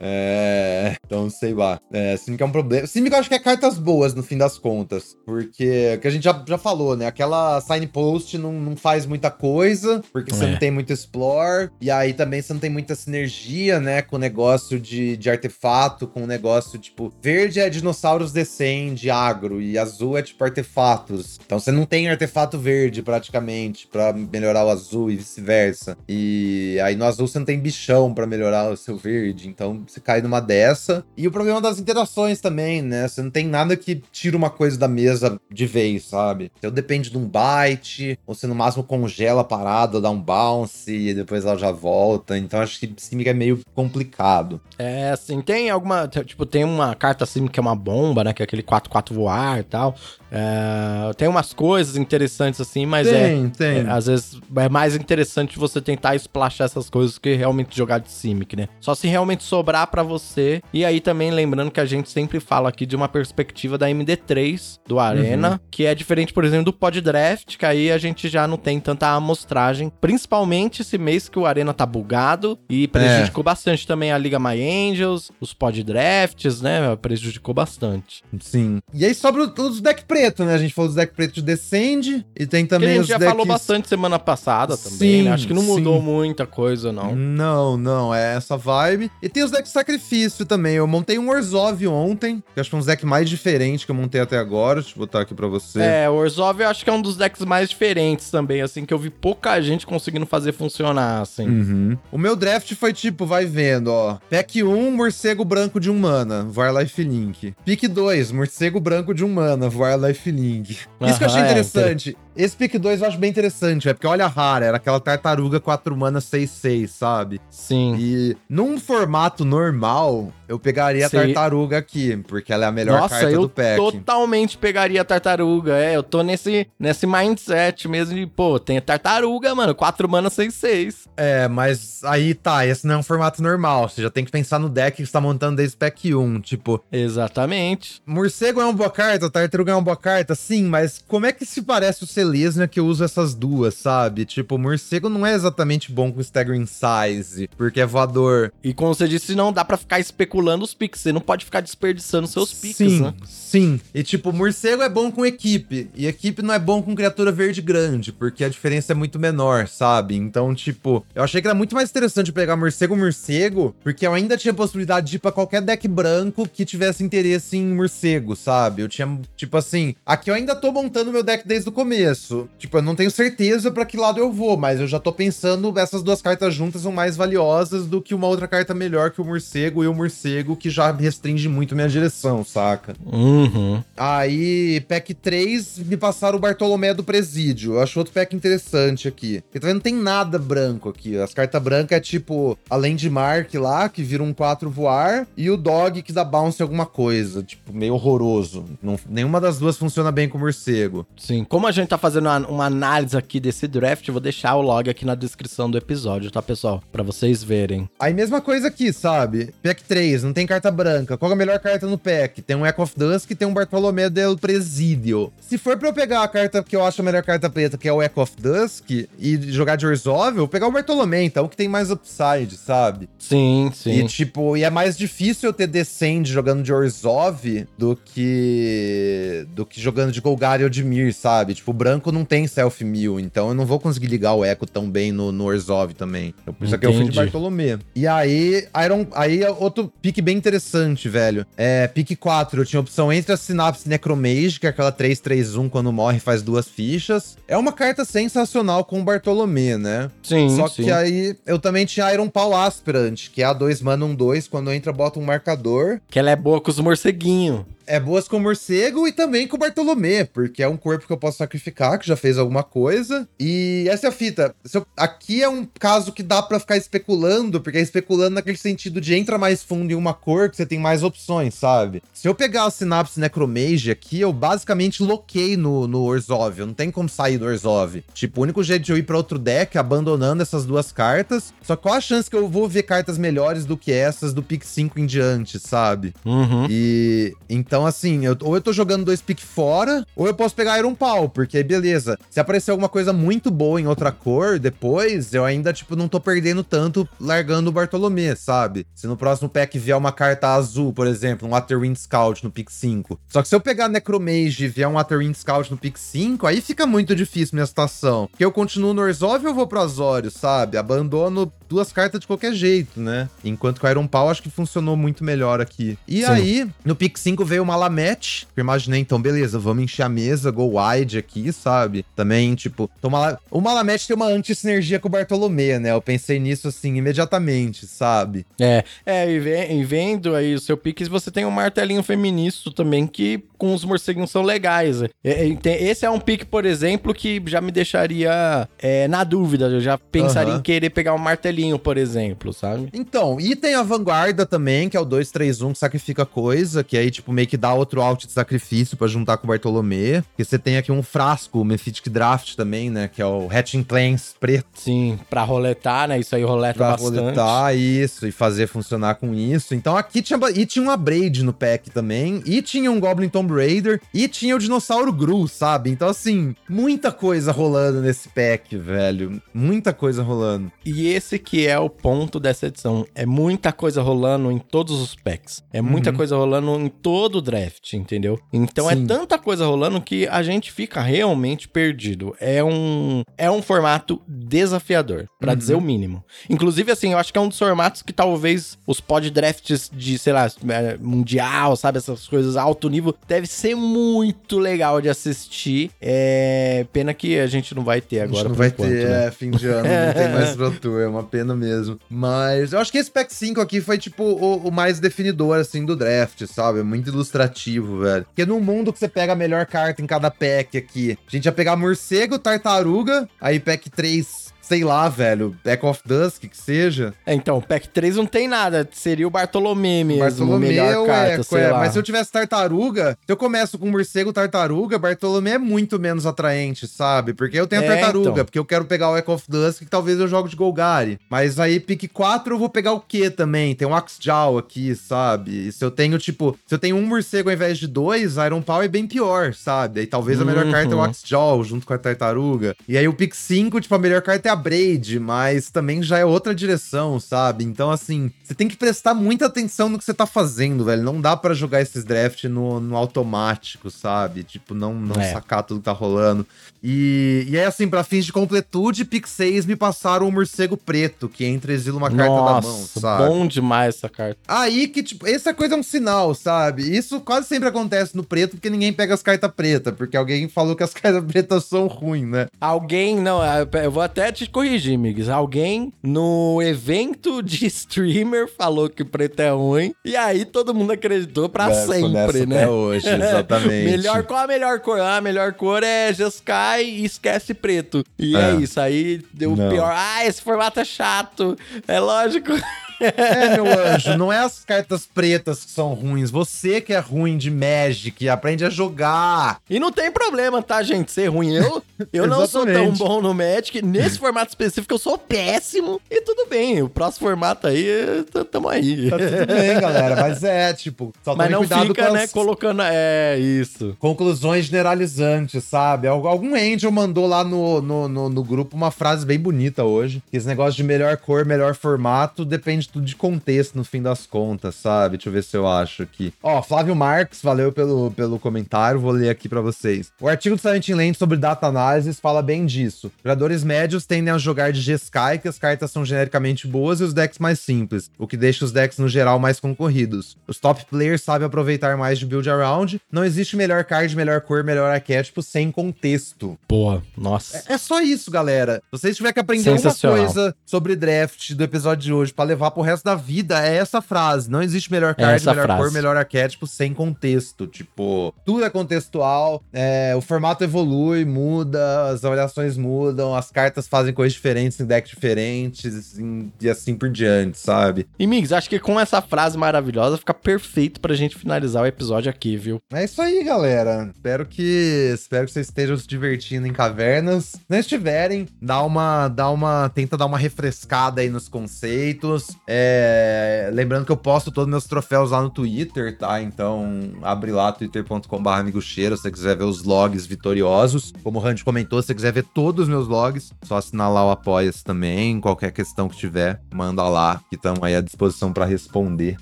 [0.00, 0.94] É.
[1.04, 1.80] Então, sei lá.
[1.92, 2.86] É, Simic é um problema.
[2.86, 5.16] Simic eu acho que é cartas boas no fim das contas.
[5.24, 7.06] Porque, que a gente já, já falou, né?
[7.06, 10.50] Aquela signpost não, não faz muita coisa, porque você é.
[10.52, 11.70] não tem muito explore.
[11.80, 14.02] E aí também você não tem muita sinergia, né?
[14.02, 19.60] Com o negócio de, de artefato, com o negócio, tipo, verde é dinossauros descende, agro,
[19.60, 21.38] e azul é tipo artefatos.
[21.44, 25.96] Então você não tem artefato verde praticamente para melhorar o azul e vice-versa.
[26.08, 29.48] E aí no azul você não tem bichão para melhorar o seu verde.
[29.48, 31.04] Então você cai numa dessa.
[31.16, 33.08] E o problema das interações também, né?
[33.08, 36.50] Você não tem nada que tira uma coisa da mesa de vez, sabe?
[36.58, 40.92] Então depende de um byte, ou você no máximo congela a parada, dá um bounce
[40.92, 42.36] e depois ela já volta.
[42.36, 44.60] Então acho que Simic é meio complicado.
[44.78, 46.08] É, assim, tem alguma.
[46.08, 48.32] Tipo, tem uma carta Simic que é uma bomba, né?
[48.32, 49.94] Que é aquele 4-4 voar e tal.
[50.30, 53.78] É, tem umas coisas interessantes assim, mas tem, é, tem.
[53.78, 53.90] é.
[53.90, 58.56] Às vezes é mais interessante você tentar splashar essas coisas que realmente jogar de Simic,
[58.56, 58.68] né?
[58.80, 60.62] Só se realmente sobrar para você.
[60.72, 64.78] E aí também lembrando que a gente sempre fala aqui de uma perspectiva da MD3
[64.86, 65.58] do Arena, uhum.
[65.70, 68.80] que é diferente, por exemplo, do Pod Draft, que aí a gente já não tem
[68.80, 73.44] tanta amostragem, principalmente esse mês que o Arena tá bugado e prejudicou é.
[73.44, 76.96] bastante também a Liga My Angels, os Pod Drafts, né?
[76.96, 78.22] Prejudicou bastante.
[78.40, 78.78] Sim.
[78.92, 80.54] E aí sobra os deck preto, né?
[80.54, 83.18] A gente falou dos deck preto de Descend e tem também que a gente já
[83.18, 83.30] decks...
[83.30, 85.32] falou bastante semana passada também, sim, né?
[85.32, 86.04] Acho que não mudou sim.
[86.04, 87.14] muita coisa, não.
[87.14, 89.10] Não, não, é essa vibe.
[89.22, 90.74] E tem os decks sacrifício também.
[90.74, 93.94] Eu montei um Orzhov ontem, que acho que é um deck mais diferente que eu
[93.94, 94.80] montei até agora.
[94.80, 95.80] Deixa eu botar aqui pra você.
[95.80, 98.92] É, o Orzhov eu acho que é um dos decks mais diferentes também, assim, que
[98.92, 101.46] eu vi pouca gente conseguindo fazer funcionar, assim.
[101.46, 101.98] Uhum.
[102.10, 104.18] O meu draft foi tipo, vai vendo, ó.
[104.28, 107.54] Pack 1, morcego branco de um mana, Var Life Link.
[107.64, 110.70] Pick 2, morcego branco de um mana, Var Life Link.
[110.70, 110.88] Isso
[111.18, 112.16] que eu achei é, interessante.
[112.16, 115.00] É, esse pick 2 eu acho bem interessante, é porque olha a rara, era aquela
[115.00, 117.40] tartaruga 4 mana 6-6, sabe?
[117.50, 117.96] Sim.
[117.98, 123.20] E num formato normal, eu pegaria a tartaruga aqui, porque ela é a melhor Nossa,
[123.20, 123.76] carta do pack.
[123.76, 125.96] Nossa, eu totalmente pegaria a tartaruga, é.
[125.96, 131.08] Eu tô nesse, nesse mindset mesmo de, pô, tem a tartaruga, mano, 4 mana 6-6.
[131.16, 134.60] É, mas aí tá, esse não é um formato normal, você já tem que pensar
[134.60, 136.80] no deck que você tá montando desde pack 1, tipo...
[136.92, 138.00] Exatamente.
[138.06, 141.44] Morcego é uma boa carta, tartaruga é uma boa carta, sim, mas como é que
[141.44, 144.24] se parece o Selesnya que eu uso essas duas, sabe?
[144.24, 148.52] Tipo, o morcego não é exatamente bom com staggering size, porque é voador.
[148.62, 151.60] E como você disse, não dá para ficar especulando os picks, você não pode ficar
[151.60, 153.14] desperdiçando seus picks, sim, né?
[153.26, 157.32] Sim, e tipo, morcego é bom com equipe, e equipe não é bom com criatura
[157.32, 160.14] verde grande, porque a diferença é muito menor, sabe?
[160.14, 164.36] Então, tipo, eu achei que era muito mais interessante pegar morcego morcego, porque eu ainda
[164.36, 168.82] tinha possibilidade de ir pra qualquer deck branco que tivesse interesse em morcego, sabe?
[168.82, 172.48] Eu tinha, tipo assim, aqui eu ainda tô montando meu deck desde o começo, isso.
[172.58, 175.72] Tipo, eu não tenho certeza para que lado eu vou, mas eu já tô pensando
[175.78, 179.24] essas duas cartas juntas são mais valiosas do que uma outra carta melhor que o
[179.24, 182.94] morcego e o morcego que já restringe muito minha direção, saca?
[183.06, 183.82] Uhum.
[183.96, 187.74] Aí, pack 3, me passaram o Bartolomé do Presídio.
[187.74, 189.40] Eu acho outro pack interessante aqui.
[189.42, 191.16] Porque também não tem nada branco aqui.
[191.16, 195.50] As cartas brancas é tipo, além de Mark lá, que vira um 4 voar, e
[195.50, 197.42] o Dog que dá bounce alguma coisa.
[197.42, 198.64] Tipo, meio horroroso.
[198.82, 201.06] Não, nenhuma das duas funciona bem com o morcego.
[201.16, 204.62] Sim, como a gente tá fazendo uma, uma análise aqui desse draft, vou deixar o
[204.62, 206.82] log aqui na descrição do episódio, tá, pessoal?
[206.90, 207.88] Pra vocês verem.
[207.98, 209.52] Aí, mesma coisa aqui, sabe?
[209.62, 211.16] Pack 3, não tem carta branca.
[211.16, 212.42] Qual é a melhor carta no pack?
[212.42, 215.32] Tem um Echo of Dusk e tem um Bartolomé del Presidio.
[215.40, 217.88] Se for pra eu pegar a carta que eu acho a melhor carta preta, que
[217.88, 221.48] é o Echo of Dusk, e jogar de Orzhov, eu vou pegar o Bartolomé, então,
[221.48, 223.08] que tem mais upside, sabe?
[223.18, 223.90] Sim, sim.
[223.90, 229.46] E, tipo, e é mais difícil eu ter Descend jogando de Orzhov do que.
[229.50, 231.54] do que jogando de Golgari ou de Mir, sabe?
[231.54, 234.66] Tipo, o branco não tem self mill, então eu não vou conseguir ligar o Echo
[234.66, 236.34] tão bem no, no Orzhov também.
[236.42, 237.78] Então, por isso aqui eu fui de Bartolomé.
[237.94, 241.46] E aí, Iron, aí é outro pique bem interessante, velho.
[241.56, 245.90] É, pique 4, eu tinha opção entre a Synapse Necromage, que é aquela 3-3-1 quando
[245.90, 247.38] morre faz duas fichas.
[247.48, 250.10] É uma carta sensacional com o Bartolomé, né?
[250.22, 250.84] Sim, Só sim.
[250.84, 254.48] que aí eu também tinha Iron Paul Aspirant, que é a 2 mana 1 2,
[254.48, 256.00] quando entra bota um marcador.
[256.10, 257.64] Que ela é boa com os morceguinhos.
[257.88, 261.12] É boas com o morcego e também com o Bartolomé, porque é um corpo que
[261.12, 263.26] eu posso sacrificar, que já fez alguma coisa.
[263.40, 264.54] E essa é a fita.
[264.74, 269.00] Eu- aqui é um caso que dá pra ficar especulando, porque é especulando naquele sentido
[269.00, 272.02] de entra mais fundo em uma cor, que você tem mais opções, sabe?
[272.12, 276.58] Se eu pegar a Synapse Necromage aqui, eu basicamente loquei no, no Orzhov.
[276.58, 278.02] Eu não tem como sair do Orzhov.
[278.12, 281.54] Tipo, o único jeito de eu ir pra outro deck, abandonando essas duas cartas.
[281.62, 284.42] Só que qual a chance que eu vou ver cartas melhores do que essas do
[284.42, 286.12] pick 5 em diante, sabe?
[286.24, 286.66] Uhum.
[286.68, 290.78] E então, assim, eu- ou eu tô jogando dois pick fora, ou eu posso pegar
[290.78, 292.18] Iron Pau, porque beleza.
[292.30, 296.20] Se aparecer alguma coisa muito boa em outra cor depois, eu ainda, tipo, não tô
[296.20, 298.86] perdendo tanto largando o Bartolomé, sabe?
[298.94, 302.70] Se no próximo pack vier uma carta azul, por exemplo, um Waterwind Scout no pick
[302.70, 303.18] 5.
[303.28, 306.60] Só que se eu pegar Necromage e vier um Waterwind Scout no pick 5, aí
[306.60, 308.26] fica muito difícil minha situação.
[308.30, 310.76] Porque eu continuo no Orzhov ou eu vou pro Azorius, sabe?
[310.76, 313.28] Abandono duas cartas de qualquer jeito, né?
[313.44, 315.98] Enquanto que o Iron Paw acho que funcionou muito melhor aqui.
[316.06, 316.30] E Sim.
[316.30, 318.46] aí, no pick 5 veio o Malamet.
[318.56, 322.04] Eu imaginei, então, beleza, vamos encher a mesa, go wide aqui, sabe?
[322.16, 325.92] Também, tipo, então, o Mala- o Malamet tem uma anti-sinergia com o Bartolomé, né?
[325.92, 328.46] Eu pensei nisso, assim, imediatamente, sabe?
[328.60, 332.70] É, é e, ve- e vendo aí o seu Pix, você tem um martelinho feminista
[332.72, 335.02] também que com os morceguinhos são legais.
[335.24, 339.66] É, esse é um pique, por exemplo, que já me deixaria é, na dúvida.
[339.66, 340.60] Eu já pensaria Aham.
[340.60, 342.88] em querer pegar um martelinho, por exemplo, sabe?
[342.92, 347.10] Então, e tem a Vanguarda também, que é o 231 que sacrifica coisa, que aí,
[347.10, 350.22] tipo, meio que dá outro out de sacrifício pra juntar com o Bartolomé.
[350.36, 353.08] Que você tem aqui um frasco, o Mephitic Draft também, né?
[353.08, 354.66] Que é o Hatching Plains preto.
[354.74, 356.18] Sim, pra roletar, né?
[356.20, 357.18] Isso aí roleta Pra bastante.
[357.18, 359.74] roletar isso e fazer funcionar com isso.
[359.74, 363.52] Então aqui tinha, e tinha uma Braid no pack também, e tinha um Goblin Tomb
[363.52, 365.90] Raider, e tinha o Dinossauro Gru, sabe?
[365.90, 369.40] Então assim, muita coisa rolando nesse pack, velho.
[369.52, 370.70] Muita coisa rolando.
[370.84, 373.06] E esse que é o ponto dessa edição.
[373.14, 375.62] É muita coisa rolando em todos os packs.
[375.72, 376.16] É muita Uhum.
[376.16, 378.38] coisa rolando em todo o draft, entendeu?
[378.52, 379.04] Então Sim.
[379.04, 382.36] é tanta coisa rolando que a gente fica realmente perdido.
[382.38, 385.58] É um é um formato desafiador, pra Uhum.
[385.58, 386.22] dizer o mínimo.
[386.50, 390.18] Inclusive assim, eu acho que é um dos formatos que talvez os pod drafts de,
[390.18, 395.90] sei lá, é, mundial, sabe, essas coisas alto nível, deve ser muito legal de assistir.
[396.00, 399.08] É pena que a gente não vai ter A gente agora não vai enquanto, ter,
[399.08, 399.26] né?
[399.26, 401.98] é, fim de ano, não tem mais Pro Tour, é uma pena mesmo.
[402.08, 405.84] Mas eu acho que esse pack 5 aqui foi, tipo, o, o mais definidor, assim,
[405.84, 406.80] do draft, sabe?
[406.80, 408.24] É muito ilustrativo, velho.
[408.24, 411.46] Porque num mundo que você pega a melhor carta em cada pack aqui, a gente
[411.46, 417.14] ia pegar morcego, tartaruga, aí pack 3, sei lá, velho, Echo of Dusk, que seja.
[417.24, 418.86] É, então, o pack 3 não tem nada.
[418.92, 421.68] Seria o Bartolomé mesmo, Bartolomé melhor ou carta, Echo, sei é.
[421.70, 421.78] lá.
[421.78, 426.26] Mas se eu tivesse tartaruga, se eu começo com morcego tartaruga, Bartolomé é muito menos
[426.26, 427.32] atraente, sabe?
[427.32, 428.44] Porque eu tenho a É, tartaruga, então.
[428.44, 431.18] porque eu quero pegar o Echo of Dusk, que talvez eu jogue de Golgari.
[431.30, 433.74] Mas aí, pick 4, eu vou pegar o quê também?
[433.74, 435.68] Tem um Axjaw aqui, sabe?
[435.68, 438.60] E se eu tenho, tipo, se eu tenho um morcego ao invés de dois, Iron
[438.60, 440.00] Paw é bem pior, sabe?
[440.00, 440.72] Aí talvez a melhor Uhum.
[440.72, 442.76] carta é o Axjaw junto com a tartaruga.
[442.86, 446.18] E aí o pick 5, tipo, a melhor carta é a Braid, mas também já
[446.18, 447.64] é outra direção, sabe?
[447.64, 451.02] Então, assim, você tem que prestar muita atenção no que você tá fazendo, velho.
[451.02, 454.42] Não dá para jogar esses draft no, no automático, sabe?
[454.44, 455.32] Tipo, não, não é.
[455.32, 456.46] sacar tudo que tá rolando.
[456.82, 461.28] E, e aí, assim, pra fins de completude, Pick 6 me passaram o morcego preto,
[461.28, 463.28] que entra exila uma carta Nossa, da mão, sabe?
[463.28, 464.38] bom demais essa carta.
[464.46, 466.82] Aí que, tipo, essa coisa é um sinal, sabe?
[466.96, 470.76] Isso quase sempre acontece no preto, porque ninguém pega as cartas pretas, porque alguém falou
[470.76, 472.46] que as cartas pretas são ruins, né?
[472.60, 473.40] Alguém, não,
[473.82, 475.34] eu vou até te corrigir, Miguel.
[475.34, 481.48] Alguém no evento de streamer falou que preto é ruim, e aí todo mundo acreditou
[481.48, 482.62] pra sempre, né?
[482.62, 483.90] Até hoje, exatamente.
[483.90, 485.00] melhor, qual a melhor cor?
[485.00, 488.04] Ah, a melhor cor é Jeskai e esquece preto.
[488.18, 489.92] E é, é isso, aí deu o pior.
[489.94, 491.56] Ah, esse formato é chato.
[491.86, 492.52] É lógico.
[493.00, 496.30] É, meu anjo, não é as cartas pretas que são ruins.
[496.30, 499.60] Você que é ruim de Magic, aprende a jogar.
[499.68, 501.54] E não tem problema, tá, gente, ser ruim.
[501.54, 501.82] Eu,
[502.12, 503.82] eu não sou tão bom no Magic.
[503.82, 506.00] Nesse formato específico, eu sou péssimo.
[506.10, 509.10] E tudo bem, o próximo formato aí, tamo aí.
[509.10, 510.16] Tá tudo bem, galera.
[510.16, 512.82] Mas é, tipo, só Mas não cuidado fica, com né, colocando...
[512.82, 513.96] É, isso.
[513.98, 516.08] Conclusões generalizantes, sabe?
[516.08, 520.22] Algum angel mandou lá no, no, no, no grupo uma frase bem bonita hoje.
[520.30, 524.26] Que esse negócio de melhor cor, melhor formato, depende tudo de contexto no fim das
[524.26, 525.16] contas, sabe?
[525.16, 526.32] Deixa eu ver se eu acho aqui.
[526.42, 530.12] Ó, Flávio Marques, valeu pelo, pelo comentário, vou ler aqui para vocês.
[530.20, 533.10] O artigo do Silent Land sobre data analysis fala bem disso.
[533.22, 537.14] Jogadores médios tendem a jogar de G-Sky, que as cartas são genericamente boas e os
[537.14, 540.36] decks mais simples, o que deixa os decks no geral mais concorridos.
[540.46, 543.00] Os top players sabem aproveitar mais de build around.
[543.10, 546.58] Não existe melhor card, melhor cor, melhor arquétipo sem contexto.
[546.68, 547.64] Boa, nossa.
[547.68, 548.82] É, é só isso, galera.
[548.84, 552.70] Se vocês tiverem que aprender alguma coisa sobre draft do episódio de hoje para levar
[552.78, 554.48] pro resto da vida é essa frase.
[554.48, 555.82] Não existe melhor é card, melhor frase.
[555.82, 557.66] cor, melhor arquétipo sem contexto.
[557.66, 564.14] Tipo, tudo é contextual, é, o formato evolui, muda, as avaliações mudam, as cartas fazem
[564.14, 566.16] coisas diferentes em decks diferentes
[566.60, 568.06] e assim por diante, sabe?
[568.18, 572.30] E, Migs, acho que com essa frase maravilhosa fica perfeito pra gente finalizar o episódio
[572.30, 572.80] aqui, viu?
[572.92, 574.10] É isso aí, galera.
[574.14, 577.44] Espero que espero que vocês estejam se divertindo em cavernas.
[577.46, 582.56] Se não estiverem, dá uma, dá uma, tenta dar uma refrescada aí nos conceitos.
[582.70, 586.42] É, lembrando que eu posto todos meus troféus lá no Twitter, tá?
[586.42, 591.14] Então, abre lá twitter.com.br amigocheiro se você quiser ver os logs vitoriosos.
[591.24, 594.26] Como o Randy comentou, se você quiser ver todos os meus logs, só assinar lá
[594.26, 595.40] o Apoia-se também.
[595.40, 599.38] Qualquer questão que tiver, manda lá, que estamos aí à disposição para responder.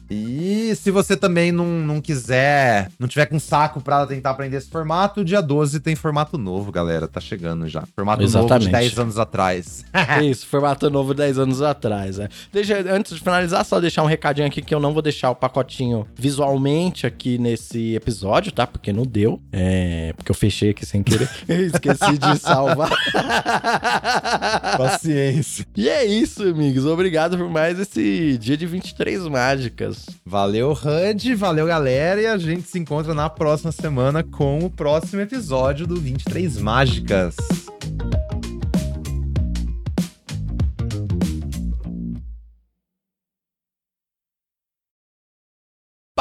[0.09, 4.70] E se você também não, não quiser, não tiver com saco para tentar aprender esse
[4.70, 7.09] formato, dia 12 tem formato novo, galera.
[7.09, 7.83] Tá chegando já.
[7.93, 8.51] Formato Exatamente.
[8.51, 9.85] novo de 10 anos atrás.
[10.22, 12.20] Isso, formato novo 10 anos atrás.
[12.20, 12.29] É.
[12.53, 15.31] Deixa, antes de finalizar, finalizar, só deixar um recadinho aqui que eu não vou deixar
[15.31, 18.67] o pacotinho visualmente aqui nesse episódio, tá?
[18.67, 19.41] Porque não deu.
[19.53, 20.12] É.
[20.17, 21.29] Porque eu fechei aqui sem querer.
[21.49, 22.91] Esqueci de salvar.
[24.77, 25.67] Paciência.
[25.77, 26.85] E é isso, amigos.
[26.85, 30.07] Obrigado por mais esse dia de 23 mágicas.
[30.25, 31.35] Valeu, HUD.
[31.35, 32.21] Valeu, galera.
[32.21, 37.37] E a gente se encontra na próxima semana com o próximo episódio do 23 Mágicas.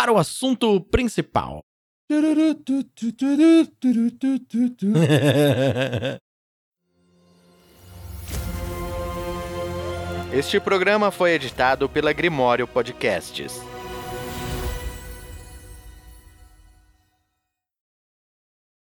[0.06, 1.62] Para o assunto principal.
[10.32, 13.60] Este programa foi editado pela Grimório Podcasts.